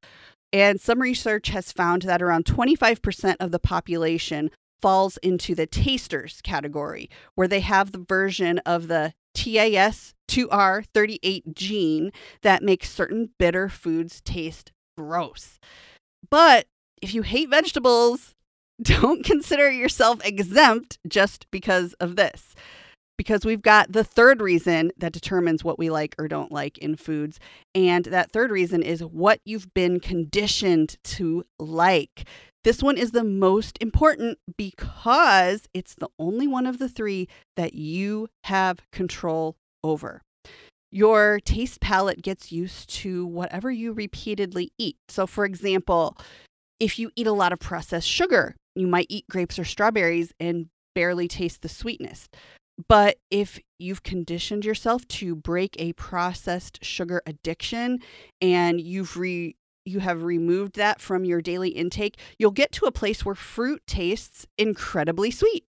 And 0.52 0.80
some 0.80 1.00
research 1.00 1.48
has 1.48 1.72
found 1.72 2.02
that 2.02 2.20
around 2.20 2.44
25% 2.44 3.36
of 3.40 3.52
the 3.52 3.58
population 3.58 4.50
falls 4.82 5.16
into 5.18 5.54
the 5.54 5.66
tasters 5.66 6.40
category, 6.42 7.08
where 7.34 7.48
they 7.48 7.60
have 7.60 7.92
the 7.92 8.04
version 8.06 8.58
of 8.60 8.88
the 8.88 9.14
TAS2R38 9.34 11.54
gene 11.54 12.12
that 12.42 12.62
makes 12.62 12.90
certain 12.90 13.30
bitter 13.38 13.70
foods 13.70 14.20
taste 14.20 14.72
gross. 14.98 15.58
But 16.30 16.66
if 17.00 17.14
you 17.14 17.22
hate 17.22 17.48
vegetables, 17.48 18.34
don't 18.82 19.24
consider 19.24 19.70
yourself 19.70 20.20
exempt 20.24 20.98
just 21.08 21.46
because 21.50 21.94
of 21.94 22.16
this 22.16 22.54
because 23.22 23.44
we've 23.44 23.62
got 23.62 23.92
the 23.92 24.02
third 24.02 24.40
reason 24.40 24.90
that 24.96 25.12
determines 25.12 25.62
what 25.62 25.78
we 25.78 25.90
like 25.90 26.12
or 26.18 26.26
don't 26.26 26.50
like 26.50 26.76
in 26.78 26.96
foods. 26.96 27.38
And 27.72 28.04
that 28.06 28.32
third 28.32 28.50
reason 28.50 28.82
is 28.82 29.00
what 29.04 29.38
you've 29.44 29.72
been 29.74 30.00
conditioned 30.00 30.96
to 31.04 31.44
like. 31.60 32.26
This 32.64 32.82
one 32.82 32.98
is 32.98 33.12
the 33.12 33.22
most 33.22 33.78
important 33.80 34.38
because 34.56 35.68
it's 35.72 35.94
the 35.94 36.08
only 36.18 36.48
one 36.48 36.66
of 36.66 36.80
the 36.80 36.88
three 36.88 37.28
that 37.56 37.74
you 37.74 38.26
have 38.42 38.80
control 38.90 39.54
over. 39.84 40.22
Your 40.90 41.38
taste 41.44 41.80
palette 41.80 42.22
gets 42.22 42.50
used 42.50 42.90
to 42.90 43.24
whatever 43.24 43.70
you 43.70 43.92
repeatedly 43.92 44.72
eat. 44.78 44.96
So, 45.08 45.28
for 45.28 45.44
example, 45.44 46.16
if 46.80 46.98
you 46.98 47.12
eat 47.14 47.28
a 47.28 47.32
lot 47.32 47.52
of 47.52 47.60
processed 47.60 48.08
sugar, 48.08 48.56
you 48.74 48.88
might 48.88 49.06
eat 49.08 49.28
grapes 49.30 49.60
or 49.60 49.64
strawberries 49.64 50.32
and 50.40 50.66
barely 50.96 51.28
taste 51.28 51.62
the 51.62 51.68
sweetness. 51.68 52.28
But 52.88 53.16
if 53.30 53.58
you've 53.78 54.02
conditioned 54.02 54.64
yourself 54.64 55.06
to 55.08 55.34
break 55.34 55.76
a 55.78 55.92
processed 55.94 56.84
sugar 56.84 57.22
addiction 57.26 58.00
and 58.40 58.80
you've 58.80 59.16
re 59.16 59.56
you 59.84 59.98
have 59.98 60.22
removed 60.22 60.76
that 60.76 61.00
from 61.00 61.24
your 61.24 61.42
daily 61.42 61.70
intake, 61.70 62.16
you'll 62.38 62.52
get 62.52 62.70
to 62.70 62.84
a 62.84 62.92
place 62.92 63.24
where 63.24 63.34
fruit 63.34 63.82
tastes 63.84 64.46
incredibly 64.56 65.30
sweet. 65.30 65.64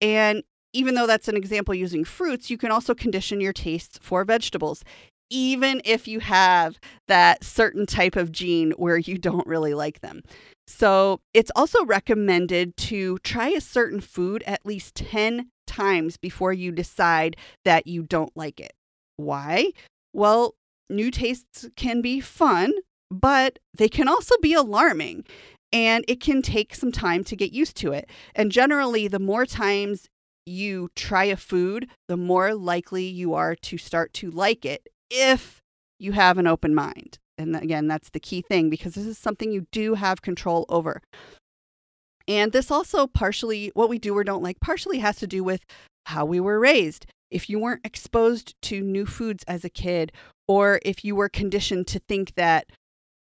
And 0.00 0.42
even 0.72 0.94
though 0.94 1.06
that's 1.06 1.28
an 1.28 1.36
example 1.36 1.74
using 1.74 2.04
fruits, 2.04 2.50
you 2.50 2.56
can 2.56 2.70
also 2.70 2.94
condition 2.94 3.42
your 3.42 3.52
tastes 3.52 3.98
for 4.00 4.24
vegetables, 4.24 4.84
even 5.28 5.82
if 5.84 6.08
you 6.08 6.20
have 6.20 6.78
that 7.08 7.44
certain 7.44 7.84
type 7.84 8.16
of 8.16 8.32
gene 8.32 8.72
where 8.72 8.96
you 8.96 9.18
don't 9.18 9.46
really 9.46 9.74
like 9.74 10.00
them. 10.00 10.22
So 10.66 11.20
it's 11.34 11.50
also 11.54 11.84
recommended 11.84 12.76
to 12.78 13.18
try 13.18 13.48
a 13.48 13.60
certain 13.60 14.00
food 14.00 14.42
at 14.46 14.64
least 14.64 14.94
10 14.94 15.48
times 15.72 16.16
before 16.16 16.52
you 16.52 16.72
decide 16.72 17.36
that 17.64 17.86
you 17.86 18.02
don't 18.02 18.36
like 18.36 18.60
it. 18.60 18.72
Why? 19.16 19.72
Well, 20.12 20.54
new 20.90 21.10
tastes 21.10 21.68
can 21.76 22.02
be 22.02 22.20
fun, 22.20 22.72
but 23.10 23.58
they 23.74 23.88
can 23.88 24.08
also 24.08 24.36
be 24.40 24.54
alarming 24.54 25.24
and 25.72 26.04
it 26.06 26.20
can 26.20 26.42
take 26.42 26.74
some 26.74 26.92
time 26.92 27.24
to 27.24 27.36
get 27.36 27.52
used 27.52 27.76
to 27.78 27.92
it. 27.92 28.10
And 28.34 28.52
generally, 28.52 29.08
the 29.08 29.18
more 29.18 29.46
times 29.46 30.08
you 30.44 30.90
try 30.94 31.24
a 31.24 31.36
food, 31.36 31.88
the 32.08 32.16
more 32.16 32.54
likely 32.54 33.04
you 33.04 33.34
are 33.34 33.54
to 33.54 33.78
start 33.78 34.12
to 34.14 34.30
like 34.30 34.64
it 34.64 34.88
if 35.10 35.60
you 35.98 36.12
have 36.12 36.36
an 36.36 36.46
open 36.46 36.74
mind. 36.74 37.18
And 37.38 37.56
again, 37.56 37.86
that's 37.88 38.10
the 38.10 38.20
key 38.20 38.42
thing 38.42 38.68
because 38.68 38.94
this 38.94 39.06
is 39.06 39.18
something 39.18 39.50
you 39.50 39.66
do 39.72 39.94
have 39.94 40.20
control 40.20 40.66
over. 40.68 41.00
And 42.28 42.52
this 42.52 42.70
also 42.70 43.06
partially, 43.06 43.70
what 43.74 43.88
we 43.88 43.98
do 43.98 44.16
or 44.16 44.24
don't 44.24 44.42
like, 44.42 44.60
partially 44.60 44.98
has 44.98 45.16
to 45.16 45.26
do 45.26 45.42
with 45.42 45.64
how 46.06 46.24
we 46.24 46.40
were 46.40 46.58
raised. 46.58 47.06
If 47.30 47.48
you 47.48 47.58
weren't 47.58 47.84
exposed 47.84 48.54
to 48.62 48.80
new 48.80 49.06
foods 49.06 49.44
as 49.48 49.64
a 49.64 49.70
kid, 49.70 50.12
or 50.46 50.80
if 50.84 51.04
you 51.04 51.14
were 51.16 51.28
conditioned 51.28 51.86
to 51.88 51.98
think 51.98 52.34
that 52.34 52.66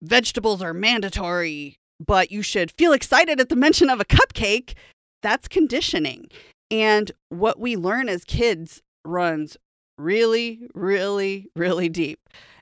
vegetables 0.03 0.63
are 0.63 0.75
mandatory, 0.75 1.77
but 2.05 2.31
you 2.31 2.43
should 2.43 2.71
feel 2.73 2.93
excited 2.93 3.41
at 3.41 3.49
the 3.49 3.57
mention 3.57 3.91
of 3.91 4.01
a 4.01 4.05
cupcake, 4.05 4.75
that's 5.23 5.49
conditioning. 5.49 6.29
And 6.71 7.11
what 7.31 7.59
we 7.59 7.77
learn 7.77 8.09
as 8.09 8.25
kids 8.25 8.83
runs 9.05 9.57
really, 9.99 10.69
really, 10.75 11.49
really 11.57 11.89
deep. 11.89 12.21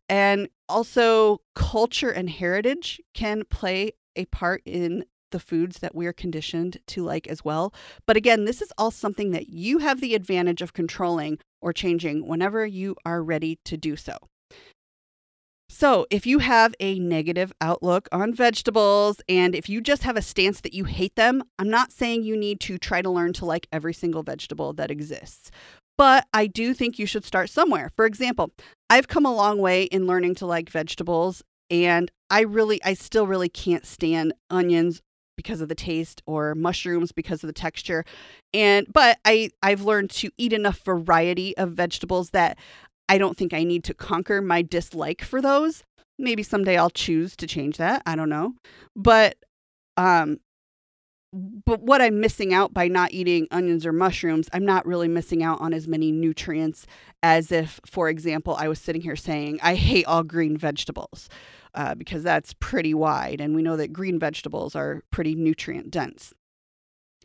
And 0.08 0.48
also, 0.68 1.40
culture 1.54 2.10
and 2.10 2.30
heritage 2.30 3.00
can 3.14 3.44
play 3.50 3.92
a 4.16 4.26
part 4.26 4.62
in 4.64 5.04
the 5.34 5.40
foods 5.40 5.80
that 5.80 5.96
we're 5.96 6.12
conditioned 6.12 6.78
to 6.86 7.02
like 7.02 7.26
as 7.26 7.44
well. 7.44 7.74
But 8.06 8.16
again, 8.16 8.44
this 8.44 8.62
is 8.62 8.72
all 8.78 8.92
something 8.92 9.32
that 9.32 9.48
you 9.48 9.78
have 9.78 10.00
the 10.00 10.14
advantage 10.14 10.62
of 10.62 10.72
controlling 10.72 11.40
or 11.60 11.72
changing 11.72 12.28
whenever 12.28 12.64
you 12.64 12.94
are 13.04 13.20
ready 13.20 13.58
to 13.64 13.76
do 13.76 13.96
so. 13.96 14.16
So, 15.68 16.06
if 16.08 16.24
you 16.24 16.38
have 16.38 16.72
a 16.78 17.00
negative 17.00 17.52
outlook 17.60 18.08
on 18.12 18.32
vegetables 18.32 19.20
and 19.28 19.56
if 19.56 19.68
you 19.68 19.80
just 19.80 20.04
have 20.04 20.16
a 20.16 20.22
stance 20.22 20.60
that 20.60 20.72
you 20.72 20.84
hate 20.84 21.16
them, 21.16 21.42
I'm 21.58 21.68
not 21.68 21.90
saying 21.90 22.22
you 22.22 22.36
need 22.36 22.60
to 22.60 22.78
try 22.78 23.02
to 23.02 23.10
learn 23.10 23.32
to 23.34 23.44
like 23.44 23.66
every 23.72 23.92
single 23.92 24.22
vegetable 24.22 24.72
that 24.74 24.92
exists. 24.92 25.50
But 25.98 26.28
I 26.32 26.46
do 26.46 26.74
think 26.74 27.00
you 27.00 27.06
should 27.06 27.24
start 27.24 27.50
somewhere. 27.50 27.90
For 27.96 28.06
example, 28.06 28.52
I've 28.88 29.08
come 29.08 29.26
a 29.26 29.34
long 29.34 29.58
way 29.58 29.84
in 29.84 30.06
learning 30.06 30.36
to 30.36 30.46
like 30.46 30.70
vegetables 30.70 31.42
and 31.70 32.08
I 32.30 32.42
really 32.42 32.82
I 32.84 32.94
still 32.94 33.26
really 33.26 33.48
can't 33.48 33.86
stand 33.86 34.32
onions 34.50 35.02
because 35.36 35.60
of 35.60 35.68
the 35.68 35.74
taste 35.74 36.22
or 36.26 36.54
mushrooms 36.54 37.12
because 37.12 37.42
of 37.42 37.48
the 37.48 37.52
texture. 37.52 38.04
And 38.52 38.86
but 38.92 39.18
I 39.24 39.50
I've 39.62 39.82
learned 39.82 40.10
to 40.10 40.30
eat 40.38 40.52
enough 40.52 40.80
variety 40.84 41.56
of 41.56 41.72
vegetables 41.72 42.30
that 42.30 42.58
I 43.08 43.18
don't 43.18 43.36
think 43.36 43.52
I 43.52 43.64
need 43.64 43.84
to 43.84 43.94
conquer 43.94 44.40
my 44.40 44.62
dislike 44.62 45.22
for 45.22 45.40
those. 45.42 45.84
Maybe 46.18 46.42
someday 46.42 46.76
I'll 46.76 46.90
choose 46.90 47.36
to 47.36 47.46
change 47.46 47.76
that. 47.76 48.02
I 48.06 48.16
don't 48.16 48.28
know. 48.28 48.54
But 48.96 49.36
um 49.96 50.38
but 51.66 51.80
what 51.82 52.00
I'm 52.00 52.20
missing 52.20 52.54
out 52.54 52.72
by 52.72 52.86
not 52.86 53.12
eating 53.12 53.48
onions 53.50 53.84
or 53.84 53.92
mushrooms, 53.92 54.48
I'm 54.52 54.64
not 54.64 54.86
really 54.86 55.08
missing 55.08 55.42
out 55.42 55.60
on 55.60 55.74
as 55.74 55.88
many 55.88 56.12
nutrients 56.12 56.86
as 57.24 57.50
if, 57.50 57.80
for 57.84 58.08
example, 58.08 58.54
I 58.56 58.68
was 58.68 58.78
sitting 58.78 59.02
here 59.02 59.16
saying, 59.16 59.58
I 59.60 59.74
hate 59.74 60.06
all 60.06 60.22
green 60.22 60.56
vegetables 60.56 61.28
uh, 61.74 61.94
because 61.94 62.22
that's 62.22 62.54
pretty 62.54 62.94
wide. 62.94 63.40
And 63.40 63.54
we 63.54 63.62
know 63.62 63.76
that 63.76 63.92
green 63.92 64.18
vegetables 64.18 64.74
are 64.74 65.02
pretty 65.10 65.34
nutrient 65.34 65.90
dense. 65.90 66.32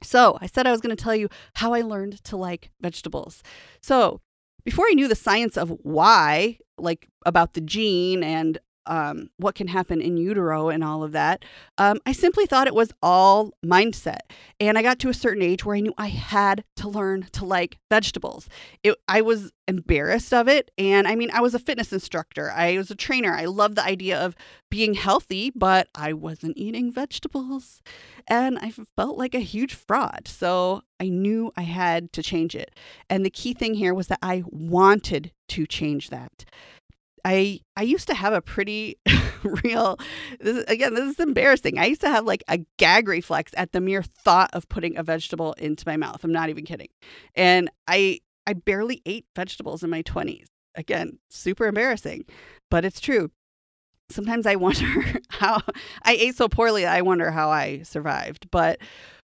So 0.02 0.38
I 0.42 0.48
said 0.48 0.66
I 0.66 0.72
was 0.72 0.82
going 0.82 0.96
to 0.96 1.04
tell 1.04 1.16
you 1.16 1.30
how 1.56 1.74
I 1.74 1.82
learned 1.82 2.24
to 2.26 2.38
like 2.38 2.72
vegetables. 2.82 3.44
So 3.82 4.22
before 4.64 4.86
I 4.90 4.94
knew 4.94 5.08
the 5.08 5.16
science 5.16 5.58
of 5.58 5.70
why, 5.84 6.58
like 6.78 7.08
about 7.26 7.54
the 7.54 7.62
gene 7.62 8.24
and 8.24 8.58
um, 8.90 9.30
what 9.38 9.56
can 9.56 9.68
happen 9.68 10.02
in 10.02 10.18
utero 10.18 10.70
and 10.70 10.84
all 10.84 11.04
of 11.04 11.14
that. 11.14 11.46
Um, 11.78 12.00
I 12.06 12.12
simply 12.12 12.46
thought 12.46 12.68
it 12.68 12.76
was 12.76 12.92
all 13.02 13.52
mindset. 13.64 14.22
And 14.60 14.78
I 14.78 14.82
got 14.82 15.00
to 15.00 15.10
a 15.10 15.14
certain 15.14 15.44
age 15.44 15.64
where 15.64 15.76
I 15.76 15.80
knew 15.80 15.94
I 15.98 16.08
had 16.08 16.66
to 16.78 16.90
learn 16.90 17.28
to 17.34 17.46
like 17.46 17.78
vegetables. 17.90 18.50
It, 18.84 18.96
I 19.08 19.22
was 19.22 19.52
embarrassed 19.68 20.34
of 20.34 20.48
it. 20.48 20.72
And 20.78 21.08
I 21.08 21.16
mean, 21.16 21.30
I 21.32 21.40
was 21.40 21.54
a 21.54 21.60
fitness 21.60 21.94
instructor, 21.94 22.52
I 22.52 22.78
was 22.78 22.90
a 22.90 22.96
trainer. 22.96 23.34
I 23.34 23.46
loved 23.46 23.76
the 23.76 23.86
idea 23.86 24.20
of 24.20 24.36
being 24.72 24.96
healthy, 24.96 25.52
but 25.56 25.88
I 25.94 26.14
wasn't 26.14 26.58
eating 26.58 26.92
vegetables. 26.92 27.82
And 28.28 28.58
I 28.58 28.74
felt 28.96 29.18
like 29.18 29.36
a 29.36 29.40
huge 29.40 29.76
fraud. 29.76 30.28
So 30.28 30.82
I 31.00 31.10
knew 31.10 31.52
I 31.56 31.62
had 31.62 32.12
to 32.14 32.24
change 32.24 32.56
it. 32.56 32.76
And 33.10 33.24
the 33.24 33.30
key 33.30 33.54
thing 33.54 33.76
here 33.76 33.94
was 33.94 34.08
that 34.08 34.20
I 34.22 34.44
wanted 34.48 35.32
to 35.50 35.66
change 35.66 36.10
that. 36.10 36.46
I 37.26 37.60
I 37.76 37.84
used 37.84 38.08
to 38.08 38.14
have 38.14 38.34
a 38.34 38.42
pretty 38.42 38.98
real 39.64 39.98
this 40.40 40.64
again 40.68 40.94
this 40.94 41.12
is 41.12 41.20
embarrassing. 41.20 41.78
I 41.78 41.86
used 41.86 42.02
to 42.02 42.10
have 42.10 42.26
like 42.26 42.44
a 42.48 42.60
gag 42.78 43.08
reflex 43.08 43.52
at 43.58 43.72
the 43.72 43.82
mere 43.82 44.04
thought 44.04 44.50
of 44.54 44.68
putting 44.70 44.98
a 44.98 45.04
vegetable 45.04 45.54
into 45.54 45.84
my 45.88 45.98
mouth. 45.98 46.24
I'm 46.24 46.32
not 46.32 46.50
even 46.50 46.66
kidding. 46.66 46.90
And 47.36 47.70
I 47.88 48.20
I 48.48 48.54
barely 48.54 49.02
ate 49.06 49.26
vegetables 49.36 49.84
in 49.84 49.90
my 49.90 50.02
20s. 50.04 50.46
Again, 50.76 51.20
super 51.30 51.68
embarrassing, 51.68 52.26
but 52.72 52.86
it's 52.86 53.00
true. 53.00 53.32
Sometimes 54.10 54.48
I 54.48 54.56
wonder 54.56 54.86
how 55.30 55.62
I 56.04 56.14
ate 56.14 56.36
so 56.36 56.48
poorly 56.48 56.86
I 56.86 57.02
wonder 57.02 57.32
how 57.32 57.50
I 57.50 57.84
survived. 57.84 58.50
But 58.52 58.80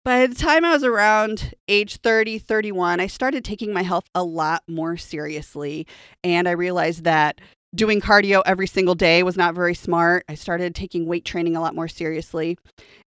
by 0.06 0.28
the 0.28 0.36
time 0.36 0.64
I 0.64 0.72
was 0.72 0.84
around 0.84 1.54
age 1.68 1.98
30, 1.98 2.40
31, 2.40 3.00
I 3.00 3.08
started 3.08 3.44
taking 3.44 3.74
my 3.74 3.82
health 3.82 4.06
a 4.16 4.24
lot 4.24 4.64
more 4.68 4.96
seriously. 4.96 5.86
And 6.24 6.48
I 6.48 6.52
realized 6.52 7.04
that 7.04 7.42
doing 7.76 8.02
cardio 8.02 8.42
every 8.46 8.66
single 8.66 8.96
day 8.96 9.22
was 9.22 9.38
not 9.38 9.54
very 9.54 9.76
smart. 9.76 10.26
I 10.28 10.36
started 10.36 10.74
taking 10.74 11.06
weight 11.06 11.24
training 11.24 11.56
a 11.56 11.62
lot 11.62 11.76
more 11.76 11.88
seriously. 11.88 12.58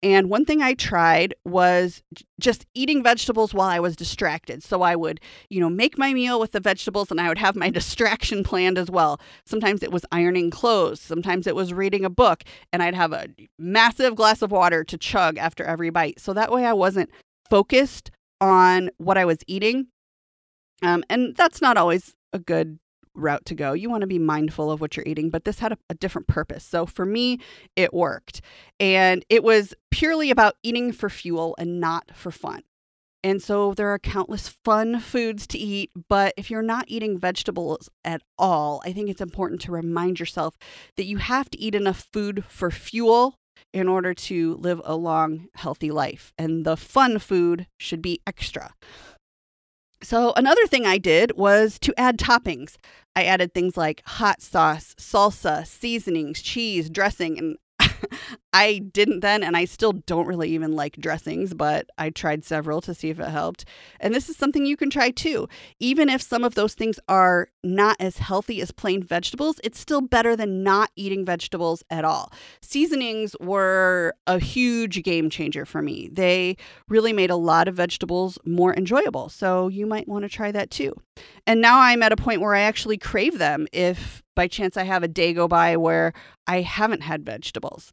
And 0.03 0.29
one 0.29 0.45
thing 0.45 0.61
I 0.61 0.75
tried 0.75 1.35
was 1.45 2.03
just 2.39 2.67
eating 2.75 3.03
vegetables 3.03 3.55
while 3.55 3.69
I 3.69 3.81
was 3.81 3.97
distracted. 3.97 4.63
So 4.63 4.83
I 4.83 4.97
would, 4.97 5.21
you 5.49 5.61
know, 5.61 5.71
make 5.71 5.97
my 5.97 6.13
meal 6.13 6.39
with 6.39 6.53
the 6.53 6.61
vegetables 6.61 7.11
and 7.11 7.21
I 7.21 7.29
would 7.29 7.39
have 7.39 7.57
my 7.57 7.71
distraction 7.81 8.45
planned 8.45 8.77
as 8.77 8.91
well. 8.91 9.21
Sometimes 9.47 9.83
it 9.83 9.93
was 9.93 10.05
ironing 10.13 10.51
clothes, 10.51 11.01
sometimes 11.01 11.47
it 11.47 11.55
was 11.55 11.73
reading 11.73 12.05
a 12.05 12.11
book, 12.11 12.45
and 12.73 12.83
I'd 12.83 12.95
have 12.95 13.13
a 13.13 13.29
massive 13.59 14.15
glass 14.15 14.43
of 14.43 14.53
water 14.53 14.85
to 14.85 14.99
chug 14.99 15.39
after 15.39 15.65
every 15.65 15.91
bite. 15.91 16.21
So 16.21 16.35
that 16.35 16.53
way 16.53 16.67
I 16.67 16.75
wasn't 16.75 17.11
focused 17.49 18.11
on 18.41 18.91
what 18.99 19.17
I 19.17 19.25
was 19.25 19.39
eating. 19.47 19.89
Um, 20.83 21.05
and 21.11 21.35
that's 21.37 21.61
not 21.61 21.77
always 21.77 22.15
a 22.33 22.39
good 22.39 22.79
route 23.15 23.45
to 23.47 23.55
go. 23.55 23.73
You 23.73 23.91
want 23.91 24.03
to 24.03 24.07
be 24.07 24.19
mindful 24.19 24.71
of 24.71 24.81
what 24.81 24.97
you're 24.97 25.07
eating, 25.07 25.31
but 25.31 25.45
this 25.45 25.59
had 25.59 25.73
a, 25.73 25.79
a, 25.89 25.95
different 25.95 26.29
purpose. 26.29 26.65
So 26.65 26.87
for 26.87 27.05
me, 27.05 27.39
it 27.77 27.93
worked. 27.93 28.41
And 28.79 29.25
it 29.29 29.43
was 29.43 29.75
purely 29.91 30.31
about 30.31 30.55
eating 30.63 30.93
for 30.93 31.09
fuel 31.09 31.55
and 31.59 31.81
not 31.81 32.13
for 32.15 32.31
fun. 32.31 32.63
And 33.23 33.43
so 33.43 33.75
there 33.75 33.89
are 33.89 33.99
countless 33.99 34.49
fun 34.49 34.99
foods 34.99 35.47
to 35.49 35.59
eat, 35.59 35.91
but 36.09 36.33
if 36.39 36.51
you're 36.51 36.63
not 36.63 36.87
eating 36.89 37.19
vegetables 37.19 37.91
at 38.03 38.23
all, 38.39 38.81
I 38.85 38.93
think 38.93 39.11
it's 39.11 39.21
important 39.21 39.61
to 39.63 39.73
remind 39.73 40.19
yourself 40.19 40.57
that 40.97 41.05
you 41.05 41.19
have 41.19 41.51
to 41.51 41.61
eat 41.61 41.75
enough 41.75 42.09
food 42.13 42.45
for 42.49 42.71
fuel 42.71 43.35
in 43.75 43.89
order 43.89 44.15
to 44.15 44.55
live 44.57 44.81
a 44.85 44.97
long, 44.97 45.49
healthy 45.55 45.91
life. 45.91 46.33
And 46.39 46.65
the 46.65 46.77
fun 46.77 47.19
food 47.19 47.67
should 47.79 48.01
be 48.01 48.21
extra. 48.27 48.73
So, 50.03 50.33
another 50.35 50.67
thing 50.67 50.87
I 50.87 50.99
did 50.99 51.37
was 51.37 51.79
to 51.81 51.99
add 51.99 52.19
toppings. 52.19 52.77
I 53.15 53.25
added 53.25 53.53
things 53.53 53.77
like 53.77 54.03
hot 54.07 54.41
sauce, 54.41 54.95
salsa, 54.99 55.67
seasonings, 55.67 56.41
cheese, 56.41 56.89
dressing, 56.89 57.39
and 57.39 57.57
I 58.53 58.79
didn't 58.79 59.21
then, 59.21 59.43
and 59.43 59.57
I 59.57 59.65
still 59.65 59.93
don't 59.93 60.27
really 60.27 60.51
even 60.51 60.75
like 60.75 60.97
dressings, 60.97 61.55
but 61.55 61.89
I 61.99 62.11
tried 62.11 62.45
several 62.45 62.81
to 62.83 62.95
see 62.95 63.09
if 63.09 63.21
it 63.21 63.29
helped. 63.29 63.65
And 64.01 64.13
this 64.13 64.29
is 64.29 64.37
something 64.37 64.67
you 64.67 64.77
can 64.77 64.91
try 64.91 65.11
too. 65.11 65.49
Even 65.79 66.09
if 66.09 66.21
some 66.21 66.43
of 66.43 66.57
those 66.57 66.75
things 66.75 66.99
are 67.09 67.49
not 67.63 67.97
as 68.01 68.19
healthy 68.19 68.61
as 68.61 68.73
plain 68.73 69.03
vegetables, 69.03 69.61
it's 69.63 69.79
still 69.79 70.01
better 70.01 70.35
than 70.35 70.65
not 70.65 70.91
eating 70.97 71.25
vegetables 71.25 71.85
at 71.91 72.05
all. 72.05 72.33
Seasonings 72.61 73.37
were 73.41 74.15
a 74.27 74.41
huge 74.41 75.03
game 75.05 75.31
changer 75.31 75.65
for 75.65 75.81
me. 75.81 76.09
They 76.11 76.57
really 76.89 77.13
made 77.13 77.31
a 77.31 77.37
lot 77.37 77.69
of 77.69 77.77
vegetables 77.77 78.37
more 78.45 78.75
enjoyable. 78.75 79.29
So 79.29 79.69
you 79.69 79.87
might 79.87 80.09
want 80.09 80.25
to 80.25 80.29
try 80.29 80.51
that 80.51 80.71
too. 80.71 80.93
And 81.47 81.61
now 81.61 81.79
I'm 81.79 82.03
at 82.03 82.13
a 82.13 82.17
point 82.17 82.41
where 82.41 82.55
I 82.55 82.63
actually 82.63 82.99
crave 82.99 83.39
them 83.39 83.69
if 83.73 84.23
by 84.35 84.49
chance 84.49 84.77
I 84.77 84.85
have 84.85 85.03
a 85.03 85.09
day 85.09 85.35
go 85.35 85.47
by 85.47 85.77
where 85.77 86.13
I 86.47 86.63
haven't 86.63 87.03
had 87.03 87.25
vegetables. 87.25 87.93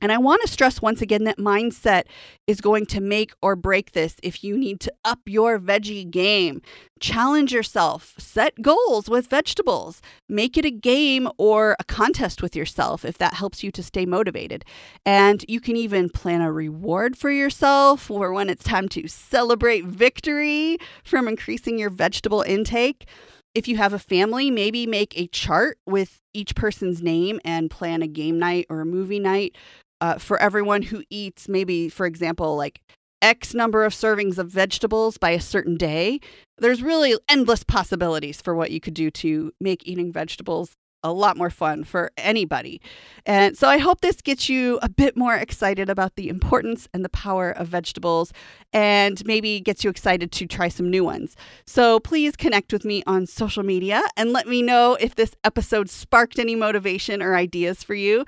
And 0.00 0.10
I 0.10 0.18
want 0.18 0.40
to 0.42 0.48
stress 0.48 0.80
once 0.80 1.02
again 1.02 1.24
that 1.24 1.38
mindset 1.38 2.04
is 2.46 2.60
going 2.60 2.86
to 2.86 3.00
make 3.00 3.32
or 3.42 3.54
break 3.54 3.92
this 3.92 4.16
if 4.22 4.42
you 4.42 4.56
need 4.56 4.80
to 4.80 4.92
up 5.04 5.20
your 5.26 5.58
veggie 5.58 6.10
game. 6.10 6.62
Challenge 7.00 7.52
yourself, 7.52 8.14
set 8.18 8.60
goals 8.62 9.08
with 9.08 9.26
vegetables, 9.26 10.00
make 10.28 10.56
it 10.56 10.64
a 10.64 10.70
game 10.70 11.28
or 11.38 11.76
a 11.78 11.84
contest 11.84 12.42
with 12.42 12.56
yourself 12.56 13.04
if 13.04 13.18
that 13.18 13.34
helps 13.34 13.62
you 13.62 13.70
to 13.72 13.82
stay 13.82 14.06
motivated. 14.06 14.64
And 15.04 15.44
you 15.48 15.60
can 15.60 15.76
even 15.76 16.08
plan 16.08 16.40
a 16.40 16.52
reward 16.52 17.16
for 17.16 17.30
yourself 17.30 18.10
or 18.10 18.32
when 18.32 18.48
it's 18.48 18.64
time 18.64 18.88
to 18.90 19.06
celebrate 19.08 19.84
victory 19.84 20.78
from 21.04 21.28
increasing 21.28 21.78
your 21.78 21.90
vegetable 21.90 22.42
intake. 22.42 23.06
If 23.54 23.66
you 23.66 23.76
have 23.78 23.92
a 23.92 23.98
family, 23.98 24.50
maybe 24.50 24.86
make 24.86 25.18
a 25.18 25.26
chart 25.26 25.78
with 25.84 26.20
each 26.32 26.54
person's 26.54 27.02
name 27.02 27.40
and 27.44 27.70
plan 27.70 28.00
a 28.00 28.06
game 28.06 28.38
night 28.38 28.66
or 28.70 28.80
a 28.80 28.86
movie 28.86 29.18
night 29.18 29.56
uh, 30.00 30.18
for 30.18 30.40
everyone 30.40 30.82
who 30.82 31.02
eats, 31.10 31.48
maybe, 31.48 31.88
for 31.88 32.06
example, 32.06 32.56
like 32.56 32.80
X 33.22 33.54
number 33.54 33.84
of 33.84 33.92
servings 33.92 34.38
of 34.38 34.50
vegetables 34.50 35.18
by 35.18 35.30
a 35.30 35.40
certain 35.40 35.76
day. 35.76 36.20
There's 36.58 36.82
really 36.82 37.16
endless 37.28 37.64
possibilities 37.64 38.40
for 38.40 38.54
what 38.54 38.70
you 38.70 38.80
could 38.80 38.94
do 38.94 39.10
to 39.10 39.52
make 39.60 39.86
eating 39.86 40.12
vegetables 40.12 40.72
a 41.02 41.12
lot 41.12 41.36
more 41.36 41.50
fun 41.50 41.84
for 41.84 42.10
anybody. 42.16 42.80
And 43.24 43.56
so 43.56 43.68
I 43.68 43.78
hope 43.78 44.00
this 44.00 44.20
gets 44.20 44.48
you 44.48 44.78
a 44.82 44.88
bit 44.88 45.16
more 45.16 45.34
excited 45.34 45.88
about 45.88 46.16
the 46.16 46.28
importance 46.28 46.88
and 46.92 47.04
the 47.04 47.08
power 47.08 47.50
of 47.50 47.68
vegetables 47.68 48.32
and 48.72 49.24
maybe 49.24 49.60
gets 49.60 49.82
you 49.82 49.90
excited 49.90 50.30
to 50.32 50.46
try 50.46 50.68
some 50.68 50.90
new 50.90 51.04
ones. 51.04 51.36
So 51.66 52.00
please 52.00 52.36
connect 52.36 52.72
with 52.72 52.84
me 52.84 53.02
on 53.06 53.26
social 53.26 53.62
media 53.62 54.02
and 54.16 54.32
let 54.32 54.46
me 54.46 54.62
know 54.62 54.96
if 55.00 55.14
this 55.14 55.34
episode 55.42 55.88
sparked 55.88 56.38
any 56.38 56.54
motivation 56.54 57.22
or 57.22 57.34
ideas 57.34 57.82
for 57.82 57.94
you. 57.94 58.24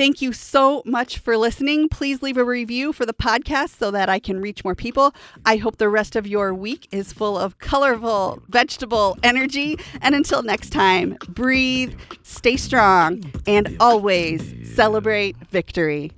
Thank 0.00 0.22
you 0.22 0.32
so 0.32 0.82
much 0.86 1.18
for 1.18 1.36
listening. 1.36 1.90
Please 1.90 2.22
leave 2.22 2.38
a 2.38 2.42
review 2.42 2.90
for 2.94 3.04
the 3.04 3.12
podcast 3.12 3.76
so 3.78 3.90
that 3.90 4.08
I 4.08 4.18
can 4.18 4.40
reach 4.40 4.64
more 4.64 4.74
people. 4.74 5.14
I 5.44 5.58
hope 5.58 5.76
the 5.76 5.90
rest 5.90 6.16
of 6.16 6.26
your 6.26 6.54
week 6.54 6.88
is 6.90 7.12
full 7.12 7.36
of 7.36 7.58
colorful 7.58 8.42
vegetable 8.48 9.18
energy. 9.22 9.78
And 10.00 10.14
until 10.14 10.42
next 10.42 10.70
time, 10.70 11.18
breathe, 11.28 11.92
stay 12.22 12.56
strong, 12.56 13.30
and 13.46 13.76
always 13.78 14.54
celebrate 14.74 15.36
victory. 15.50 16.12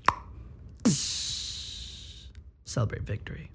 Celebrate 2.65 3.03
victory. 3.03 3.51